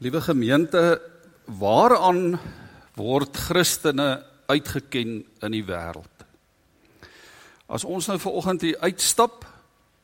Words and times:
Liewe 0.00 0.20
gemeente, 0.24 0.96
waaraan 1.44 2.38
word 2.96 3.36
Christene 3.36 4.22
uitgeken 4.48 5.10
in 5.44 5.52
die 5.52 5.64
wêreld? 5.68 6.22
As 7.68 7.84
ons 7.84 8.06
nou 8.08 8.16
vanoggend 8.16 8.62
hier 8.64 8.78
uitstap 8.80 9.42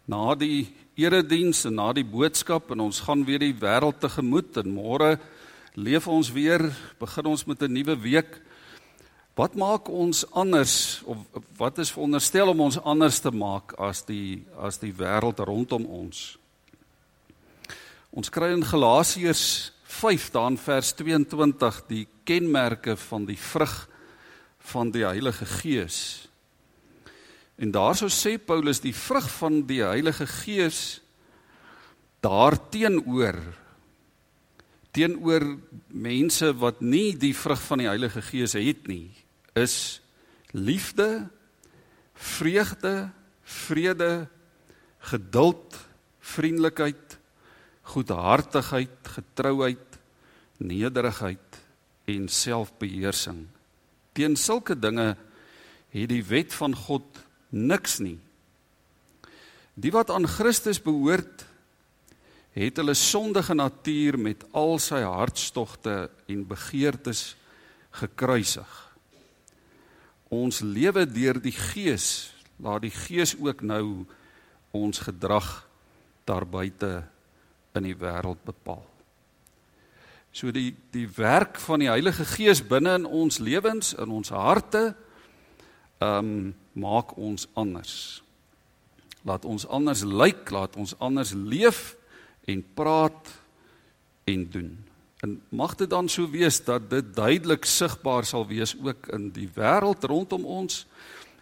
na 0.05 0.35
die 0.37 0.67
erediens 1.01 1.63
en 1.65 1.79
na 1.81 1.87
die 1.97 2.05
boodskap 2.05 2.75
en 2.75 2.83
ons 2.85 2.99
gaan 3.07 3.23
weer 3.25 3.41
die 3.41 3.57
wêreld 3.57 3.97
tegemoet 4.03 4.59
en 4.61 4.69
môre 4.75 5.15
leef 5.81 6.11
ons 6.13 6.29
weer, 6.37 6.67
begin 7.01 7.33
ons 7.33 7.47
met 7.49 7.63
'n 7.63 7.73
nuwe 7.73 7.97
week. 7.97 8.37
Wat 9.35 9.57
maak 9.57 9.89
ons 9.89 10.31
anders 10.31 11.01
of 11.07 11.25
wat 11.57 11.79
is 11.79 11.93
veronderstel 11.93 12.49
om 12.49 12.61
ons 12.61 12.79
anders 12.85 13.19
te 13.21 13.31
maak 13.31 13.73
as 13.81 14.05
die 14.05 14.45
as 14.61 14.77
die 14.77 14.93
wêreld 14.93 15.41
rondom 15.41 15.87
ons? 15.87 16.37
Ons 18.13 18.29
kry 18.29 18.53
in 18.53 18.65
Galasiërs 18.65 19.73
5 19.87 20.31
dan 20.35 20.59
vers 20.59 20.93
22 20.99 21.83
die 21.89 22.07
kenmerke 22.25 22.97
van 22.97 23.27
die 23.29 23.39
vrug 23.39 23.89
van 24.73 24.91
die 24.91 25.05
Heilige 25.07 25.47
Gees. 25.47 26.29
En 27.57 27.71
daarso 27.71 28.11
sê 28.13 28.37
Paulus 28.39 28.83
die 28.85 28.95
vrug 28.95 29.29
van 29.39 29.63
die 29.67 29.83
Heilige 29.85 30.27
Gees 30.27 31.01
daarteenoor 32.25 33.39
teenoor 34.97 35.45
mense 35.93 36.51
wat 36.57 36.81
nie 36.81 37.13
die 37.21 37.35
vrug 37.37 37.61
van 37.69 37.83
die 37.83 37.89
Heilige 37.89 38.23
Gees 38.25 38.57
het 38.57 38.89
nie 38.89 39.13
is 39.57 40.01
liefde, 40.53 41.29
vreugde, 42.15 43.11
vrede, 43.43 44.29
geduld, 44.99 45.77
vriendelikheid, 46.21 47.06
goedhartigheid, 47.87 49.11
getrouheid, 49.17 49.99
nederigheid 50.59 51.61
en 52.11 52.29
selfbeheersing. 52.29 53.45
Teen 54.17 54.37
sulke 54.37 54.77
dinge 54.79 55.15
het 55.93 56.09
die 56.11 56.25
wet 56.25 56.55
van 56.55 56.75
God 56.77 57.07
niks 57.51 57.99
nie. 58.03 58.19
Die 59.77 59.93
wat 59.93 60.11
aan 60.11 60.27
Christus 60.29 60.81
behoort, 60.83 61.45
het 62.57 62.79
hulle 62.81 62.95
sondige 62.97 63.55
natuur 63.55 64.17
met 64.19 64.47
al 64.57 64.79
sy 64.81 65.03
hartstogte 65.05 66.07
en 66.33 66.47
begeertes 66.49 67.35
gekruisig. 68.01 68.71
Ons 70.33 70.63
lewe 70.65 71.05
deur 71.05 71.37
die 71.41 71.53
Gees, 71.53 72.33
laat 72.57 72.87
die 72.87 72.95
Gees 72.95 73.37
ook 73.37 73.61
nou 73.61 74.07
ons 74.73 75.05
gedrag 75.05 75.51
daar 76.25 76.49
buite 76.49 77.05
in 77.77 77.89
die 77.89 77.97
wêreld 77.97 78.43
bepaal. 78.45 78.85
So 80.37 80.53
die 80.53 80.75
die 80.93 81.07
werk 81.17 81.61
van 81.61 81.81
die 81.81 81.89
Heilige 81.89 82.27
Gees 82.29 82.61
binne 82.61 82.95
in 82.99 83.07
ons 83.09 83.39
lewens, 83.39 83.95
in 83.95 84.13
ons 84.13 84.33
harte, 84.35 84.95
ehm 85.99 86.19
um, 86.19 86.55
maak 86.77 87.15
ons 87.17 87.47
anders. 87.57 88.23
Laat 89.25 89.45
ons 89.49 89.65
anders 89.67 90.03
lyk, 90.05 90.51
laat 90.53 90.77
ons 90.77 90.93
anders 91.01 91.33
leef 91.33 91.97
en 92.45 92.61
praat 92.75 93.33
en 94.29 94.45
doen. 94.51 94.77
En 95.25 95.43
mag 95.49 95.75
dit 95.75 95.91
dan 95.91 96.09
so 96.09 96.29
wees 96.31 96.61
dat 96.65 96.91
dit 96.91 97.15
duidelik 97.17 97.65
sigbaar 97.65 98.25
sal 98.25 98.47
wees 98.47 98.77
ook 98.77 99.09
in 99.17 99.31
die 99.33 99.49
wêreld 99.55 100.05
rondom 100.05 100.45
ons, 100.45 100.85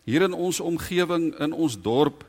hier 0.04 0.22
in 0.22 0.32
ons 0.32 0.60
omgewing, 0.60 1.32
in 1.40 1.52
ons 1.52 1.76
dorp, 1.80 2.24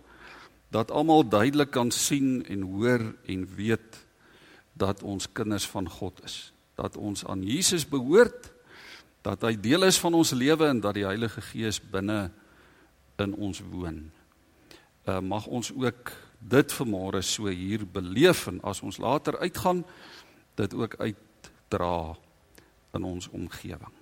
dat 0.75 0.91
almal 0.91 1.23
duidelik 1.23 1.71
kan 1.71 1.91
sien 1.91 2.43
en 2.51 2.67
hoor 2.67 3.13
en 3.25 3.47
weet 3.55 4.03
dat 4.75 5.03
ons 5.03 5.29
kinders 5.31 5.67
van 5.71 5.87
God 5.89 6.19
is 6.27 6.51
dat 6.75 6.97
ons 6.97 7.25
aan 7.25 7.43
Jesus 7.43 7.87
behoort, 7.87 8.51
dat 9.23 9.41
hy 9.47 9.55
deel 9.57 9.87
is 9.87 9.97
van 9.99 10.13
ons 10.13 10.35
lewe 10.35 10.67
en 10.67 10.81
dat 10.83 10.97
die 10.97 11.07
Heilige 11.07 11.41
Gees 11.41 11.79
binne 11.79 12.29
in 13.21 13.33
ons 13.33 13.61
woon. 13.71 14.03
Uh 15.07 15.21
mag 15.23 15.47
ons 15.47 15.71
ook 15.71 16.11
dit 16.39 16.75
vanmôre 16.77 17.23
so 17.23 17.47
hier 17.47 17.85
beleef 17.87 18.45
en 18.51 18.59
as 18.67 18.83
ons 18.85 18.99
later 19.01 19.37
uitgaan 19.39 19.85
dit 20.59 20.73
ook 20.73 20.97
uitdra 20.99 22.15
in 22.93 23.03
ons 23.07 23.29
omgewing. 23.31 23.93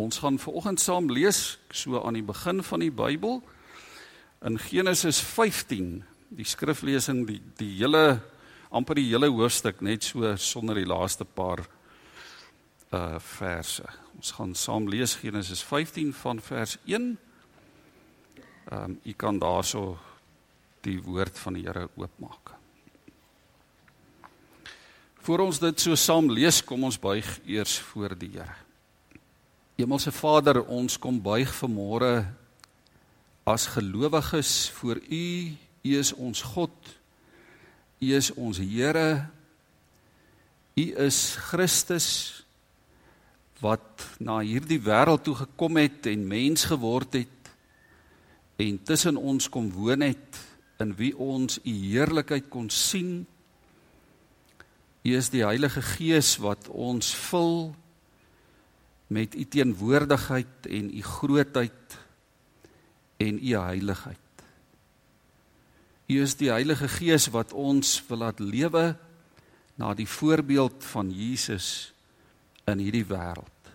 Ons 0.00 0.22
gaan 0.22 0.38
vanoggend 0.40 0.80
saam 0.80 1.10
lees 1.12 1.58
so 1.70 2.00
aan 2.00 2.16
die 2.16 2.24
begin 2.24 2.62
van 2.64 2.86
die 2.86 2.94
Bybel 2.94 3.42
in 4.40 4.58
Genesis 4.58 5.20
15, 5.20 6.00
die 6.30 6.46
skriflesing 6.48 7.26
die 7.28 7.40
die 7.58 7.74
hele 7.78 8.20
amper 8.70 8.96
die 8.96 9.08
hele 9.10 9.28
hoofstuk 9.28 9.82
net 9.82 10.06
so 10.06 10.36
sonder 10.36 10.78
die 10.78 10.88
laaste 10.88 11.24
paar 11.24 11.64
uh 12.94 13.18
verse. 13.20 13.84
Ons 14.16 14.32
gaan 14.36 14.54
saam 14.54 14.88
lees 14.88 15.16
Genesis 15.20 15.62
15 15.62 16.12
van 16.22 16.40
vers 16.40 16.78
1. 16.86 17.18
Ehm 18.70 18.84
um, 18.84 18.98
u 19.04 19.12
kan 19.12 19.38
daarso 19.38 19.98
die 20.82 21.00
woord 21.02 21.38
van 21.38 21.54
die 21.54 21.66
Here 21.66 21.88
oopmaak. 21.96 22.54
Voor 25.20 25.38
ons 25.38 25.58
dit 25.58 25.80
so 25.80 25.94
saam 25.94 26.30
lees, 26.30 26.64
kom 26.64 26.84
ons 26.84 26.98
buig 26.98 27.40
eers 27.44 27.78
voor 27.78 28.16
die 28.18 28.30
Here. 28.32 28.56
Hemelse 29.76 30.12
Vader, 30.12 30.62
ons 30.64 30.98
kom 30.98 31.20
buig 31.22 31.52
vanmôre 31.54 32.24
as 33.50 33.66
gelowiges 33.66 34.70
voor 34.70 34.96
U. 34.96 35.56
U 35.82 35.96
is 35.98 36.12
ons 36.12 36.42
God. 36.42 36.72
U 37.98 38.14
is 38.14 38.30
ons 38.34 38.58
Here. 38.58 39.26
U 40.76 40.84
is 41.06 41.36
Christus 41.50 42.08
wat 43.60 44.06
na 44.22 44.38
hierdie 44.40 44.80
wêreld 44.80 45.26
toe 45.26 45.34
gekom 45.36 45.76
het 45.76 46.06
en 46.08 46.22
mens 46.24 46.64
geword 46.70 47.18
het 47.18 47.50
en 48.60 48.78
tussen 48.88 49.16
ons 49.16 49.48
kom 49.52 49.68
woon 49.72 50.00
het 50.04 50.38
in 50.80 50.94
wie 50.96 51.12
ons 51.12 51.58
u 51.60 51.72
heerlikheid 51.72 52.48
kon 52.52 52.70
sien. 52.72 53.26
U 55.04 55.12
is 55.16 55.28
die 55.32 55.44
Heilige 55.44 55.82
Gees 55.84 56.38
wat 56.40 56.68
ons 56.72 57.12
vul 57.28 57.74
met 59.12 59.36
u 59.36 59.44
teenwoordigheid 59.44 60.68
en 60.68 60.88
u 60.96 61.02
grootheid 61.02 61.98
en 63.20 63.38
u 63.38 63.54
heiligheid. 63.58 64.18
U 66.10 66.18
is 66.18 66.34
die 66.40 66.50
Heilige 66.50 66.88
Gees 66.90 67.28
wat 67.30 67.52
ons 67.54 68.00
wil 68.08 68.24
laat 68.24 68.40
lewe 68.42 68.96
na 69.78 69.92
die 69.94 70.08
voorbeeld 70.08 70.82
van 70.90 71.10
Jesus 71.14 71.92
in 72.66 72.82
hierdie 72.82 73.06
wêreld. 73.06 73.70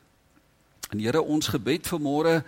En 0.92 1.00
Here, 1.00 1.22
ons 1.22 1.48
gebed 1.54 1.88
vanmôre 1.88 2.42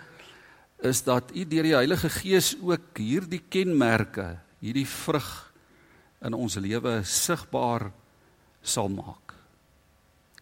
is 0.84 1.00
dat 1.06 1.32
U 1.34 1.44
deur 1.48 1.66
die 1.66 1.76
Heilige 1.78 2.10
Gees 2.12 2.52
ook 2.60 3.00
hierdie 3.00 3.40
kenmerke, 3.50 4.36
hierdie 4.60 4.86
vrug 4.86 5.30
in 6.22 6.36
ons 6.36 6.58
lewe 6.60 7.00
sigbaar 7.06 7.88
sal 8.62 8.90
maak. 8.92 9.34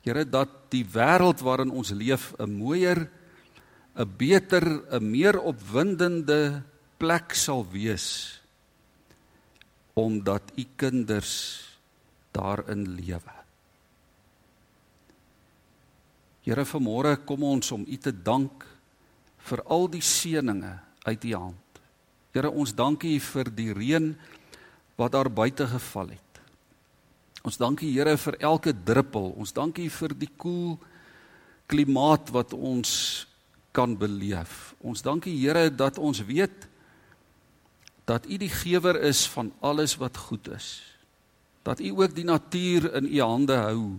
Here, 0.02 0.24
dat 0.24 0.72
die 0.74 0.84
wêreld 0.84 1.40
waarin 1.44 1.70
ons 1.70 1.94
leef 1.94 2.32
'n 2.38 2.50
mooier, 2.50 3.06
'n 3.96 4.16
beter, 4.16 4.64
'n 4.92 5.10
meer 5.10 5.40
opwindende 5.40 6.62
plek 6.98 7.34
sal 7.34 7.64
wees 7.64 8.40
omdat 9.96 10.52
u 10.56 10.64
kinders 10.76 11.64
daarin 12.36 12.84
lewe. 13.00 13.32
Here 16.44 16.64
vanmôre 16.68 17.16
kom 17.24 17.42
ons 17.42 17.72
om 17.72 17.86
u 17.88 17.96
te 17.96 18.12
dank 18.12 18.66
vir 19.48 19.62
al 19.64 19.88
die 19.88 20.04
seëninge 20.04 20.74
uit 21.08 21.24
u 21.24 21.32
hand. 21.32 21.80
Here 22.36 22.50
ons 22.50 22.74
dank 22.76 23.02
u 23.02 23.16
vir 23.18 23.50
die 23.56 23.72
reën 23.72 24.12
wat 25.00 25.16
daar 25.16 25.30
buite 25.32 25.66
geval 25.66 26.12
het. 26.12 26.40
Ons 27.42 27.56
dank 27.56 27.80
u 27.80 27.88
Here 27.88 28.16
vir 28.16 28.36
elke 28.40 28.74
druppel. 28.84 29.32
Ons 29.40 29.52
dank 29.56 29.78
u 29.78 29.88
vir 29.88 30.14
die 30.14 30.30
koel 30.36 30.76
klimaat 31.66 32.30
wat 32.30 32.52
ons 32.52 33.26
kan 33.76 33.98
beleef. 34.00 34.72
Ons 34.80 35.04
dank 35.04 35.28
u 35.28 35.34
Here 35.36 35.68
dat 35.68 35.98
ons 36.00 36.24
weet 36.24 36.64
dat 38.06 38.26
U 38.30 38.36
die 38.38 38.50
gewer 38.50 39.00
is 39.02 39.26
van 39.28 39.52
alles 39.60 39.96
wat 39.98 40.16
goed 40.16 40.48
is. 40.54 40.96
Dat 41.66 41.80
U 41.82 41.90
ook 41.90 42.14
die 42.14 42.24
natuur 42.24 42.92
in 42.94 43.08
U 43.10 43.20
hande 43.20 43.56
hou. 43.58 43.96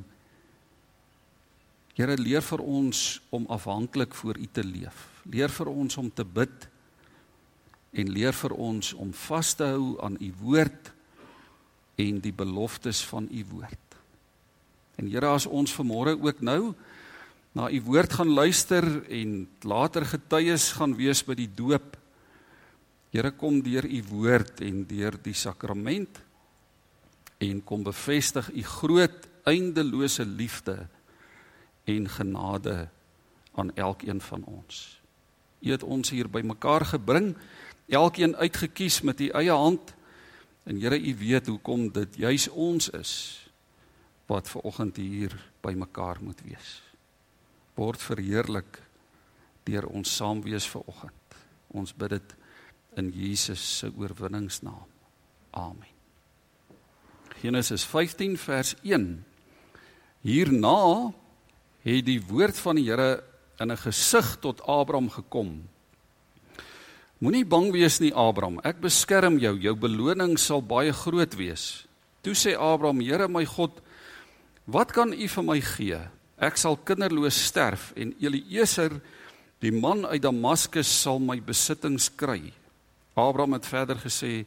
Here 1.97 2.15
leer 2.17 2.45
vir 2.45 2.63
ons 2.63 3.19
om 3.29 3.45
afhanklik 3.51 4.15
voor 4.15 4.39
U 4.39 4.47
te 4.51 4.63
leef. 4.63 5.07
Leer 5.27 5.51
vir 5.51 5.67
ons 5.67 5.97
om 5.97 6.07
te 6.13 6.23
bid 6.23 6.69
en 7.91 8.11
leer 8.13 8.35
vir 8.37 8.53
ons 8.53 8.93
om 8.93 9.11
vas 9.27 9.53
te 9.59 9.67
hou 9.75 9.97
aan 10.05 10.15
U 10.21 10.31
woord 10.39 10.93
en 11.99 12.21
die 12.23 12.33
beloftes 12.33 13.03
van 13.11 13.27
U 13.27 13.43
woord. 13.51 13.99
En 14.95 15.11
Here 15.11 15.35
as 15.35 15.49
ons 15.49 15.73
vanmôre 15.75 16.15
ook 16.15 16.39
nou 16.39 16.71
na 17.53 17.69
U 17.71 17.81
woord 17.81 18.13
gaan 18.13 18.33
luister 18.33 18.85
en 19.09 19.47
later 19.61 20.05
getuies 20.05 20.71
gaan 20.77 20.95
wees 20.95 21.23
by 21.23 21.35
die 21.35 21.49
doop 21.55 21.97
Here 23.17 23.31
kom 23.31 23.61
deur 23.63 23.85
u 23.87 24.01
woord 24.11 24.59
en 24.61 24.83
deur 24.87 25.15
die 25.23 25.33
sakrament 25.33 26.19
en 27.41 27.61
kom 27.63 27.85
bevestig 27.85 28.49
u 28.51 28.63
groot 28.63 29.27
eindelose 29.47 30.25
liefde 30.25 30.87
en 31.87 32.09
genade 32.09 32.89
aan 33.55 33.71
elkeen 33.75 34.21
van 34.21 34.43
ons. 34.43 34.99
U 35.59 35.71
het 35.71 35.83
ons 35.83 36.09
hier 36.09 36.29
bymekaar 36.29 36.85
gebring, 36.85 37.31
elkeen 37.87 38.35
uitgekies 38.35 39.01
met 39.01 39.19
u 39.19 39.29
eie 39.29 39.55
hand. 39.55 39.93
En 40.67 40.81
Here, 40.81 40.99
u 40.99 41.15
weet 41.17 41.47
hoekom 41.47 41.87
dit 41.91 42.15
juis 42.15 42.49
ons 42.49 42.89
is 42.89 43.13
wat 44.27 44.49
ver 44.49 44.61
oggend 44.67 44.99
hier 44.99 45.31
bymekaar 45.63 46.19
moet 46.21 46.41
wees. 46.43 46.86
Word 47.77 48.01
verheerlik 48.01 48.81
deur 49.67 49.85
ons 49.91 50.09
saam 50.17 50.41
wees 50.41 50.65
ver 50.65 50.81
oggend. 50.89 51.37
Ons 51.77 51.93
bid 51.93 52.15
dit 52.15 52.35
in 52.97 53.11
Jesus 53.13 53.61
se 53.79 53.91
oorwinningsnaam. 53.93 54.87
Amen. 55.53 55.93
Genesis 57.37 57.85
15 57.85 58.37
vers 58.41 58.73
1. 58.81 59.07
Hierna 60.25 61.13
het 61.85 62.05
die 62.07 62.19
woord 62.25 62.57
van 62.57 62.79
die 62.79 62.87
Here 62.89 63.23
in 63.59 63.71
'n 63.71 63.77
gesig 63.77 64.37
tot 64.41 64.61
Abraham 64.61 65.09
gekom. 65.09 65.69
Moenie 67.17 67.45
bang 67.45 67.71
wees 67.71 67.99
nie 67.99 68.13
Abraham, 68.13 68.59
ek 68.63 68.81
beskerm 68.81 69.39
jou, 69.39 69.57
jou 69.57 69.75
beloning 69.75 70.37
sal 70.37 70.61
baie 70.61 70.93
groot 70.93 71.33
wees. 71.35 71.87
Toe 72.21 72.33
sê 72.33 72.53
Abraham: 72.53 73.01
Here 73.01 73.27
my 73.27 73.45
God, 73.45 73.71
wat 74.65 74.91
kan 74.91 75.13
U 75.13 75.27
vir 75.27 75.43
my 75.43 75.61
gee? 75.61 76.01
Ek 76.37 76.57
sal 76.57 76.77
kinderloos 76.77 77.37
sterf 77.47 77.91
en 77.97 78.13
Eliezer, 78.21 78.99
die 79.59 79.73
man 79.73 80.05
uit 80.05 80.21
Damaskus, 80.21 80.89
sal 81.01 81.17
my 81.19 81.39
besittings 81.41 82.11
kry. 82.13 82.53
Abraham 83.17 83.57
het 83.57 83.65
verder 83.65 83.97
gesê: 83.97 84.45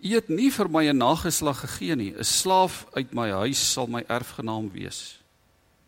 U 0.00 0.14
het 0.14 0.28
nie 0.30 0.50
vir 0.50 0.68
my 0.70 0.86
'n 0.88 0.96
nageslag 0.96 1.60
gegee 1.60 1.96
nie. 1.96 2.14
'n 2.14 2.24
Slaaf 2.24 2.86
uit 2.94 3.12
my 3.12 3.30
huis 3.30 3.72
sal 3.72 3.86
my 3.86 4.04
erfgenaam 4.08 4.70
wees. 4.70 5.18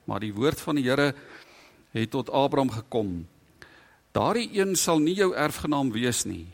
Maar 0.04 0.20
die 0.20 0.34
woord 0.34 0.60
van 0.60 0.74
die 0.74 0.84
Here 0.84 1.14
het 1.92 2.10
tot 2.10 2.30
Abraham 2.30 2.70
gekom. 2.70 3.28
Daardie 4.12 4.50
een 4.52 4.76
sal 4.76 4.98
nie 4.98 5.14
jou 5.14 5.34
erfgenaam 5.34 5.92
wees 5.92 6.24
nie. 6.24 6.46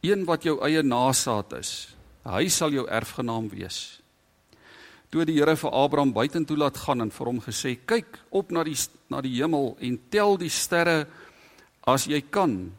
Een 0.00 0.24
wat 0.24 0.42
jou 0.42 0.60
eie 0.64 0.82
nasaad 0.82 1.52
is. 1.52 1.96
Hy 2.24 2.48
sal 2.48 2.70
jou 2.70 2.88
erfgenaam 2.88 3.48
wees. 3.48 4.00
Toe 5.14 5.22
die 5.22 5.36
Here 5.38 5.52
vir 5.54 5.70
Abraham 5.70 6.10
buitentoe 6.10 6.56
laat 6.58 6.74
gaan 6.82 7.04
en 7.04 7.10
vir 7.14 7.28
hom 7.30 7.36
gesê: 7.38 7.76
"Kyk 7.78 8.16
op 8.34 8.50
na 8.50 8.64
die 8.66 8.74
na 9.06 9.20
die 9.22 9.36
hemel 9.36 9.76
en 9.78 9.98
tel 10.10 10.34
die 10.36 10.50
sterre 10.50 11.06
as 11.86 12.08
jy 12.10 12.18
kan." 12.20 12.72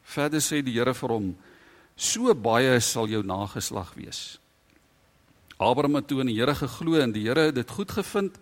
Verder 0.00 0.40
sê 0.40 0.62
die 0.64 0.72
Here 0.72 0.94
vir 0.94 1.12
hom: 1.12 1.36
"So 1.94 2.32
baie 2.32 2.80
sal 2.80 3.08
jou 3.08 3.20
nageslag 3.22 3.92
wees." 3.94 4.38
Abraham 5.60 5.96
het 5.96 6.08
toe 6.08 6.22
in 6.22 6.28
die 6.28 6.38
Here 6.40 6.54
geglo 6.54 6.96
en 6.96 7.12
die 7.12 7.28
Here 7.28 7.52
het 7.52 7.54
dit 7.54 7.70
goed 7.70 7.90
gevind 7.90 8.38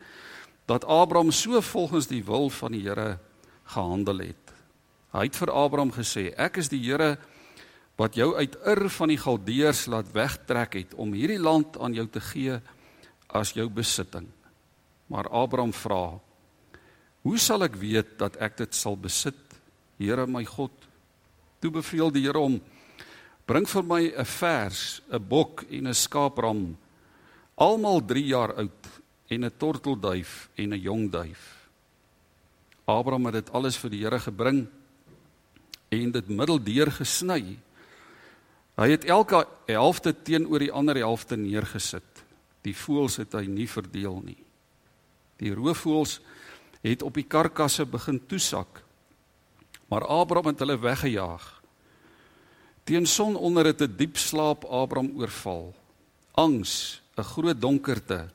dat 0.69 0.85
Abraham 0.85 1.33
so 1.33 1.61
volgens 1.61 2.07
die 2.07 2.23
wil 2.23 2.51
van 2.51 2.71
die 2.71 2.87
Here 2.87 3.19
gehandel 3.65 4.19
het. 4.19 4.55
Hy 5.11 5.25
het 5.25 5.35
vir 5.35 5.51
Abraham 5.51 5.91
gesê: 5.91 6.33
"Ek 6.39 6.57
is 6.59 6.69
die 6.69 6.85
Here 6.87 7.19
wat 7.97 8.15
jou 8.15 8.37
uit 8.37 8.55
Ur 8.65 8.89
van 8.89 9.09
die 9.09 9.19
Galdeërs 9.19 9.87
laat 9.87 10.13
wegtrek 10.13 10.75
het 10.75 10.95
om 10.95 11.13
hierdie 11.13 11.43
land 11.43 11.77
aan 11.81 11.95
jou 11.95 12.07
te 12.07 12.21
gee 12.21 12.61
as 13.35 13.53
jou 13.53 13.69
besitting." 13.69 14.29
Maar 15.11 15.29
Abraham 15.29 15.73
vra: 15.73 16.21
"Hoe 17.23 17.39
sal 17.39 17.65
ek 17.65 17.77
weet 17.77 18.19
dat 18.19 18.37
ek 18.37 18.57
dit 18.57 18.75
sal 18.75 18.97
besit, 18.97 19.35
Here 19.99 20.27
my 20.27 20.45
God?" 20.45 20.73
Toe 21.61 21.71
beveel 21.71 22.11
die 22.11 22.23
Here 22.23 22.39
hom: 22.39 22.61
"Bring 23.47 23.67
vir 23.69 23.83
my 23.83 24.13
'n 24.17 24.25
vers, 24.25 25.03
'n 25.11 25.29
bok 25.29 25.65
en 25.71 25.87
'n 25.87 25.95
skaapram, 25.95 26.77
almal 27.57 28.01
3 28.01 28.27
jaar 28.27 28.55
oud." 28.57 29.03
en 29.27 29.45
'n 29.45 29.57
tortelduif 29.57 30.49
en 30.55 30.73
'n 30.73 30.81
jong 30.81 31.11
duif. 31.11 31.69
Abraham 32.85 33.25
het 33.25 33.35
dit 33.35 33.53
alles 33.53 33.77
vir 33.77 33.91
die 33.91 34.03
Here 34.05 34.21
gebring 34.21 34.67
en 35.89 36.11
dit 36.11 36.29
middeldeur 36.29 36.91
gesny. 36.91 37.59
Hy 38.77 38.91
het 38.91 39.05
elke 39.05 39.47
helfte 39.67 40.23
teenoor 40.23 40.59
die 40.59 40.73
ander 40.73 40.97
helfte 40.97 41.37
neergesit. 41.37 42.14
Die 42.65 42.75
voëls 42.77 43.19
het 43.21 43.37
hy 43.37 43.45
nie 43.51 43.69
verdeel 43.69 44.21
nie. 44.25 44.41
Die 45.41 45.53
roofvoëls 45.55 46.19
het 46.85 47.03
op 47.05 47.17
die 47.17 47.27
karkasse 47.29 47.85
begin 47.89 48.21
toesak. 48.29 48.83
Maar 49.93 50.07
Abraham 50.09 50.53
het 50.53 50.63
hulle 50.65 50.79
weggejaag. 50.81 51.45
Teen 52.85 53.07
son 53.07 53.37
onder 53.37 53.67
het 53.67 53.81
'n 53.81 53.97
diep 53.97 54.17
slaap 54.17 54.65
Abraham 54.65 55.13
oorval. 55.17 55.75
Angs, 56.35 57.01
'n 57.17 57.23
groot 57.23 57.61
donkerte 57.61 58.31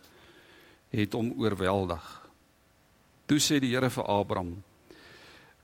het 0.90 1.14
hom 1.14 1.34
oorweldig. 1.38 2.30
Toe 3.26 3.40
sê 3.40 3.60
die 3.60 3.76
Here 3.76 3.90
vir 3.90 4.04
Abraham: 4.04 4.64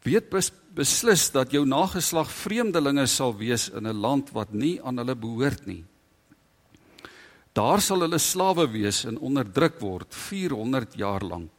"Weet 0.03 0.29
bes, 0.29 0.51
beslis 0.73 1.31
dat 1.31 1.51
jou 1.51 1.65
nageslag 1.65 2.29
vreemdelinge 2.31 3.07
sal 3.07 3.37
wees 3.37 3.69
in 3.69 3.87
'n 3.87 4.01
land 4.01 4.31
wat 4.31 4.53
nie 4.53 4.81
aan 4.83 4.97
hulle 4.97 5.15
behoort 5.15 5.65
nie. 5.65 5.83
Daar 7.55 7.79
sal 7.79 8.03
hulle 8.03 8.19
slawe 8.19 8.65
wees 8.67 9.05
en 9.07 9.19
onderdruk 9.23 9.77
word 9.79 10.11
400 10.11 10.97
jaar 10.99 11.23
lank. 11.23 11.51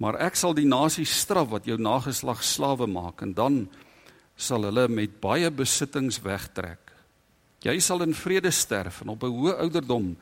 Maar 0.00 0.16
ek 0.24 0.38
sal 0.40 0.54
die 0.56 0.68
nasie 0.68 1.04
straf 1.04 1.50
wat 1.50 1.66
jou 1.68 1.76
nageslag 1.76 2.40
slawe 2.40 2.88
maak 2.88 3.20
en 3.26 3.34
dan 3.36 3.58
sal 4.40 4.64
hulle 4.64 4.86
met 4.88 5.18
baie 5.20 5.50
besittings 5.52 6.22
wegtrek. 6.24 6.88
Jy 7.60 7.76
sal 7.84 8.00
in 8.06 8.16
vrede 8.16 8.48
sterf 8.50 9.02
en 9.02 9.12
op 9.12 9.24
'n 9.24 9.34
hoë 9.36 9.58
ouderdom 9.60 10.16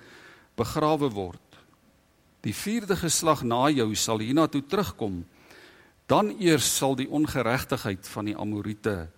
begrawe 0.56 1.08
word. 1.14 1.48
Die 2.42 2.54
vierde 2.54 2.96
geslag 2.96 3.42
na 3.42 3.70
jou 3.70 3.94
sal 3.94 4.18
hiernatoe 4.18 4.62
terugkom. 4.66 5.26
Dan 6.06 6.34
eers 6.40 6.76
sal 6.76 6.96
die 6.96 7.10
ongeregtigheid 7.10 8.08
van 8.08 8.24
die 8.24 8.36
Amorite 8.36 9.10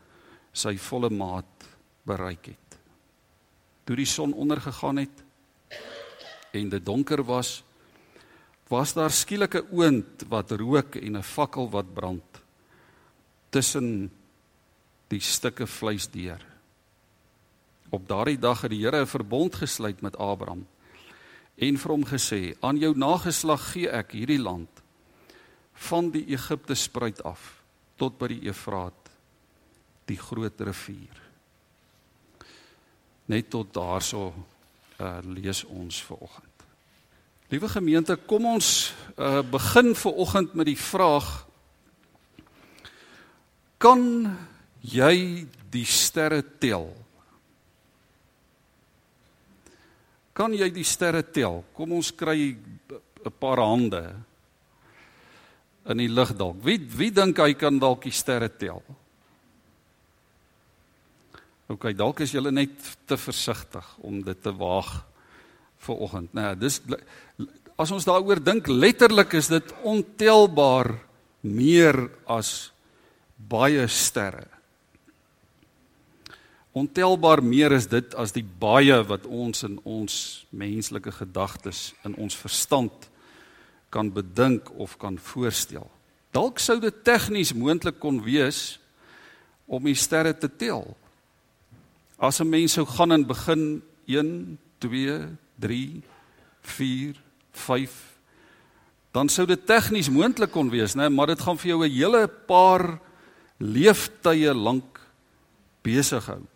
sy 0.53 0.77
volle 0.77 1.11
maat 1.11 1.65
bereik 2.05 2.47
het. 2.47 2.70
Toe 3.91 3.99
die 3.99 4.07
son 4.07 4.31
ondergegaan 4.39 5.01
het 5.03 5.23
en 6.55 6.69
dit 6.71 6.85
donker 6.87 7.25
was, 7.27 7.65
was 8.71 8.93
daar 8.95 9.11
skielik 9.11 9.55
'n 9.59 9.67
oond 9.75 10.23
wat 10.31 10.51
rook 10.51 10.95
en 10.95 11.17
'n 11.17 11.23
fakkel 11.23 11.67
wat 11.71 11.95
brand 11.95 12.43
tussen 13.51 14.13
die 15.09 15.21
stukke 15.21 15.67
vleis 15.67 16.07
deur. 16.07 16.39
Op 17.91 18.09
daardie 18.09 18.39
dag 18.39 18.61
het 18.61 18.71
die 18.71 18.85
Here 18.85 19.01
'n 19.03 19.07
verbond 19.07 19.55
gesluit 19.55 20.01
met 20.03 20.17
Abraham 20.17 20.67
en 21.57 21.79
vir 21.79 21.91
hom 21.91 22.05
gesê: 22.05 22.55
"Aan 22.61 22.79
jou 22.79 22.97
nageslag 22.97 23.73
gee 23.73 23.89
ek 23.89 24.13
hierdie 24.13 24.43
land 24.43 24.71
van 25.75 26.11
die 26.11 26.27
Egipte 26.27 26.75
spruit 26.75 27.23
af 27.23 27.63
tot 27.97 28.19
by 28.19 28.29
die 28.29 28.49
Efraat, 28.49 29.11
die 30.05 30.19
groot 30.19 30.61
rivier." 30.61 31.30
Net 33.31 33.51
tot 33.53 33.69
daarso 33.75 34.31
uh, 34.99 35.19
lees 35.23 35.63
ons 35.71 36.01
vir 36.09 36.23
oggend. 36.27 36.65
Liewe 37.51 37.69
gemeente, 37.71 38.17
kom 38.31 38.47
ons 38.47 38.71
uh, 39.17 39.43
begin 39.47 39.93
vir 39.99 40.19
oggend 40.25 40.57
met 40.59 40.69
die 40.71 40.79
vraag: 40.79 41.29
Kan 43.81 44.03
jy 44.83 45.47
die 45.71 45.87
sterre 45.87 46.43
tel? 46.63 46.89
Kan 50.35 50.55
jy 50.57 50.71
die 50.75 50.87
sterre 50.87 51.23
tel? 51.27 51.63
Kom 51.77 51.95
ons 51.99 52.13
kry 52.15 52.55
'n 53.21 53.33
paar 53.39 53.61
hande 53.61 54.05
in 55.87 55.99
die 55.99 56.09
lug 56.09 56.33
dalk. 56.37 56.57
Wie 56.65 56.79
wie 56.79 57.11
dink 57.11 57.39
hy 57.39 57.55
kan 57.55 57.79
dalk 57.79 58.03
die 58.03 58.15
sterre 58.15 58.49
tel? 58.49 58.83
OK, 61.71 61.93
dalk 61.95 62.25
is 62.25 62.33
julle 62.35 62.51
net 62.51 62.75
te 63.07 63.15
versigtig 63.21 63.87
om 64.03 64.19
dit 64.27 64.39
te 64.43 64.51
waag 64.59 64.91
vir 65.87 66.01
oggend. 66.03 66.33
Nee, 66.35 66.57
dis 66.59 66.81
as 67.81 67.93
ons 67.95 68.05
daaroor 68.05 68.43
dink, 68.43 68.69
letterlik 68.69 69.37
is 69.39 69.49
dit 69.53 69.71
ontelbaar 69.87 70.93
meer 71.47 71.97
as 72.29 72.73
baie 73.37 73.87
sterre. 73.89 74.49
Ontelbaar 76.77 77.41
meer 77.43 77.73
is 77.75 77.89
dit 77.91 78.15
as 78.19 78.35
die 78.35 78.45
baie 78.45 79.01
wat 79.07 79.25
ons 79.27 79.65
in 79.67 79.79
ons 79.83 80.15
menslike 80.51 81.15
gedagtes 81.17 81.91
in 82.07 82.15
ons 82.21 82.37
verstand 82.39 83.09
kan 83.91 84.11
bedink 84.15 84.71
of 84.79 84.99
kan 84.99 85.17
voorstel. 85.19 85.89
Dalk 86.35 86.61
sou 86.63 86.79
dit 86.83 87.01
tegnies 87.07 87.55
moontlik 87.55 87.99
kon 88.03 88.21
wees 88.23 88.79
om 89.67 89.87
die 89.87 89.99
sterre 89.99 90.35
te 90.35 90.51
tel. 90.51 90.85
As 92.21 92.41
'n 92.41 92.49
mens 92.49 92.73
sou 92.73 92.87
gaan 92.87 93.13
en 93.13 93.27
begin 93.27 93.83
1 94.07 94.59
2 94.79 95.37
3 95.59 96.03
4 96.63 97.17
5 97.53 98.09
dan 99.13 99.29
sou 99.29 99.47
dit 99.47 99.67
tegnies 99.67 100.09
moontlik 100.09 100.51
kon 100.51 100.71
wees, 100.71 100.95
né, 100.95 101.09
maar 101.09 101.27
dit 101.27 101.41
gaan 101.41 101.59
vir 101.59 101.69
jou 101.69 101.85
'n 101.85 101.91
hele 101.91 102.29
paar 102.29 103.01
leeftye 103.59 104.55
lank 104.55 105.01
besig 105.83 106.27
hou. 106.27 106.47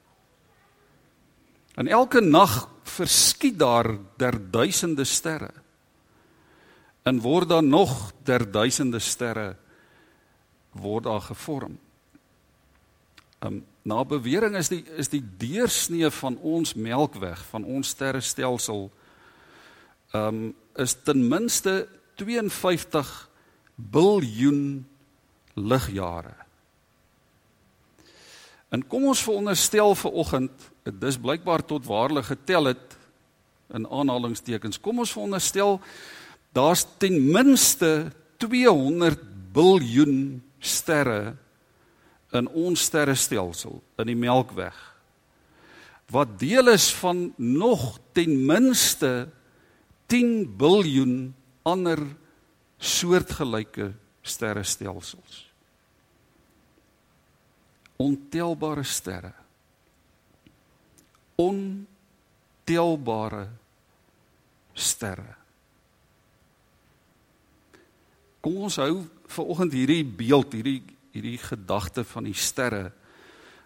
En 1.75 1.89
elke 1.89 2.21
nag 2.21 2.69
verskiet 2.85 3.59
daar 3.59 3.99
der 4.17 4.51
duisende 4.51 5.05
sterre. 5.05 5.65
en 7.05 7.21
word 7.21 7.49
daar 7.49 7.65
nog 7.65 8.13
der 8.25 8.51
duisende 8.51 8.99
sterre 8.99 9.57
word 10.73 11.05
daar 11.05 11.21
gevorm. 11.21 11.79
Um 13.45 13.65
na 13.85 14.01
bewering 14.09 14.57
is 14.57 14.71
die 14.73 14.83
is 14.97 15.11
die 15.13 15.23
deursnee 15.39 16.09
van 16.23 16.39
ons 16.41 16.73
melkweg 16.75 17.41
van 17.53 17.67
ons 17.69 17.93
sterrestelsel 17.93 18.89
um 20.17 20.55
is 20.81 20.97
ten 21.07 21.21
minste 21.29 21.85
52 22.19 23.11
biljoen 23.75 24.87
ligjare. 25.55 26.35
En 28.75 28.83
kom 28.91 29.07
ons 29.11 29.23
veronderstel 29.23 29.95
vir 29.99 30.17
oggend, 30.19 30.67
dis 30.83 31.19
blykbaar 31.21 31.63
tot 31.67 31.87
waarlik 31.87 32.27
getel 32.33 32.73
het 32.73 32.97
in 33.75 33.87
aanhalingstekens. 33.87 34.81
Kom 34.83 34.99
ons 35.03 35.13
veronderstel 35.15 35.79
daar's 36.55 36.83
ten 36.99 37.21
minste 37.31 38.11
200 38.43 39.23
biljoen 39.55 40.43
sterre 40.59 41.37
in 42.35 42.49
ons 42.51 42.89
sterrestelsel 42.89 43.79
in 44.03 44.11
die 44.11 44.19
Melkweg 44.19 44.75
wat 46.13 46.39
deel 46.39 46.69
is 46.75 46.93
van 47.01 47.33
nog 47.37 47.99
ten 48.13 48.47
minste 48.47 49.29
10 50.07 50.57
biljoen 50.57 51.35
ander 51.63 51.99
soortgelyke 52.79 53.93
sterrestelsels. 54.23 55.53
Ontelbare 57.97 58.83
sterre. 58.83 59.33
Ontelbare 61.41 63.49
sterre. 64.75 65.35
Kom 68.45 68.57
ons 68.69 68.77
hou 68.77 69.09
vir 69.35 69.45
oggend 69.49 69.73
hierdie 69.73 70.05
beeld, 70.05 70.53
hierdie 70.53 70.83
hierdie 71.15 71.39
gedagte 71.39 72.05
van 72.05 72.27
die 72.27 72.37
sterre 72.37 72.93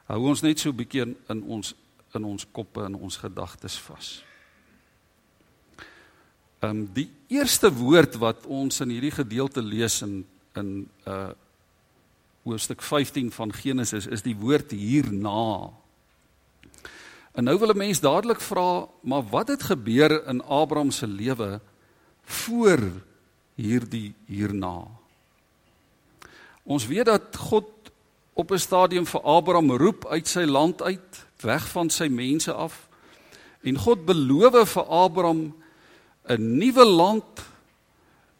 hou 0.09 0.23
ons 0.31 0.43
net 0.43 0.61
so 0.61 0.71
'n 0.71 0.76
bietjie 0.76 1.02
in, 1.02 1.17
in 1.28 1.43
ons 1.43 1.75
in 2.17 2.25
ons 2.25 2.47
koppe 2.52 2.85
en 2.85 2.95
ons 2.95 3.17
gedagtes 3.17 3.76
vas. 3.78 4.25
Ehm 6.61 6.71
um, 6.71 6.88
die 6.93 7.11
eerste 7.28 7.71
woord 7.71 8.17
wat 8.17 8.47
ons 8.47 8.81
in 8.81 8.90
hierdie 8.90 9.12
gedeelte 9.12 9.62
lees 9.62 10.02
in 10.02 10.25
in 10.57 10.88
uh 11.07 11.31
hoofstuk 12.49 12.81
15 12.83 13.31
van 13.31 13.52
Genesis 13.52 14.07
is 14.07 14.23
die 14.23 14.37
woord 14.37 14.71
hierna. 14.71 15.69
En 17.37 17.45
nou 17.45 17.59
wil 17.59 17.73
'n 17.75 17.76
mens 17.76 18.00
dadelik 18.00 18.40
vra, 18.40 18.88
maar 19.02 19.23
wat 19.23 19.49
het 19.49 19.62
gebeur 19.62 20.26
in 20.26 20.43
Abraham 20.43 20.90
se 20.90 21.07
lewe 21.07 21.61
voor 22.25 22.81
hierdie 23.55 24.14
hierna? 24.26 24.98
Ons 26.69 26.85
weet 26.87 27.09
dat 27.09 27.37
God 27.49 27.69
op 28.37 28.53
'n 28.53 28.61
stadium 28.61 29.07
vir 29.07 29.21
Abraham 29.21 29.73
roep 29.73 30.07
uit 30.07 30.29
sy 30.29 30.45
land 30.45 30.83
uit, 30.83 31.27
weg 31.41 31.69
van 31.69 31.91
sy 31.91 32.09
mense 32.09 32.53
af. 32.53 32.89
En 33.63 33.79
God 33.79 34.05
beloof 34.05 34.73
vir 34.73 34.85
Abraham 34.85 35.55
'n 36.29 36.59
nuwe 36.59 36.85
land, 36.85 37.41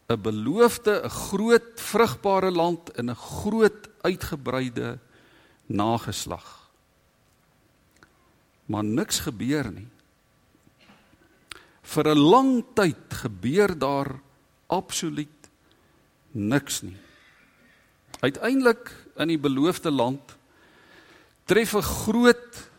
'n 0.09 0.21
beloofde, 0.21 1.01
'n 1.03 1.09
groot 1.09 1.81
vrugbare 1.81 2.51
land 2.51 2.97
in 2.97 3.09
'n 3.09 3.15
groot 3.15 3.89
uitgebreide 4.01 4.99
nageslag. 5.65 6.69
Maar 8.65 8.83
niks 8.83 9.19
gebeur 9.19 9.71
nie. 9.71 9.87
Vir 11.81 12.07
'n 12.07 12.17
lang 12.17 12.65
tyd 12.73 13.09
gebeur 13.09 13.79
daar 13.79 14.21
absoluut 14.67 15.49
niks 16.31 16.81
nie. 16.81 16.97
Uiteindelik 18.19 18.91
in 19.19 19.31
die 19.31 19.39
beloofde 19.39 19.91
land 19.91 20.35
tref 21.45 21.73
'n 21.75 21.81
groot 21.81 22.69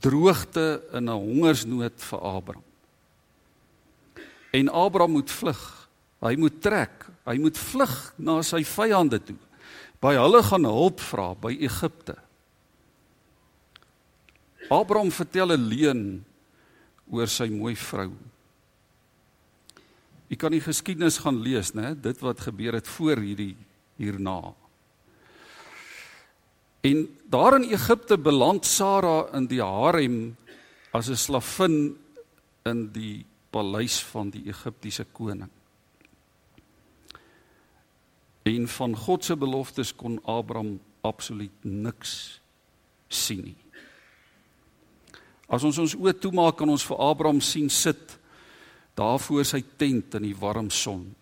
droogte 0.00 0.82
in 0.92 1.08
'n 1.08 1.20
hongersnood 1.20 1.96
vir 1.96 2.20
Abraham. 2.20 2.64
En 4.50 4.68
Abraham 4.68 5.10
moet 5.10 5.30
vlug. 5.30 5.88
Hy 6.20 6.36
moet 6.36 6.62
trek. 6.62 7.06
Hy 7.24 7.38
moet 7.38 7.58
vlug 7.58 8.12
na 8.16 8.42
sy 8.42 8.64
vyande 8.64 9.20
toe. 9.22 9.38
By 10.00 10.14
hulle 10.16 10.42
gaan 10.42 10.64
hulp 10.64 11.00
vra 11.00 11.34
by 11.34 11.56
Egipte. 11.60 12.16
Abraham 14.70 15.10
vertel 15.10 15.52
'n 15.52 15.68
leuen 15.68 16.24
oor 17.10 17.26
sy 17.26 17.48
mooi 17.48 17.76
vrou. 17.76 18.12
U 20.30 20.36
kan 20.36 20.50
die 20.50 20.60
geskiedenis 20.60 21.18
gaan 21.18 21.42
lees, 21.42 21.72
né? 21.74 21.94
Dit 21.94 22.20
wat 22.20 22.40
gebeur 22.40 22.72
het 22.72 22.88
voor 22.88 23.16
hierdie 23.16 23.56
hierna. 23.96 24.54
En 26.80 27.18
daar 27.28 27.56
in 27.60 27.70
Egipte 27.70 28.18
beland 28.18 28.66
Sara 28.66 29.28
in 29.36 29.46
die 29.46 29.62
harem 29.62 30.36
as 30.92 31.08
'n 31.08 31.16
slavin 31.16 31.96
in 32.64 32.92
die 32.92 33.26
paleis 33.50 34.02
van 34.04 34.30
die 34.30 34.46
Egiptiese 34.46 35.04
koning. 35.12 35.50
En 38.42 38.68
van 38.68 38.96
God 38.96 39.24
se 39.24 39.36
beloftes 39.36 39.94
kon 39.96 40.20
Abraham 40.24 40.80
absoluut 41.00 41.64
niks 41.64 42.40
sien 43.08 43.42
nie. 43.44 43.56
As 45.48 45.64
ons 45.66 45.78
ons 45.78 45.96
oë 45.98 46.14
toemaak 46.18 46.56
kan 46.56 46.68
ons 46.68 46.84
vir 46.86 46.96
Abraham 46.96 47.40
sien 47.40 47.70
sit 47.70 48.18
daar 48.94 49.18
voor 49.18 49.44
sy 49.44 49.62
tent 49.76 50.14
in 50.14 50.22
die 50.22 50.36
warm 50.36 50.70
son. 50.70 51.14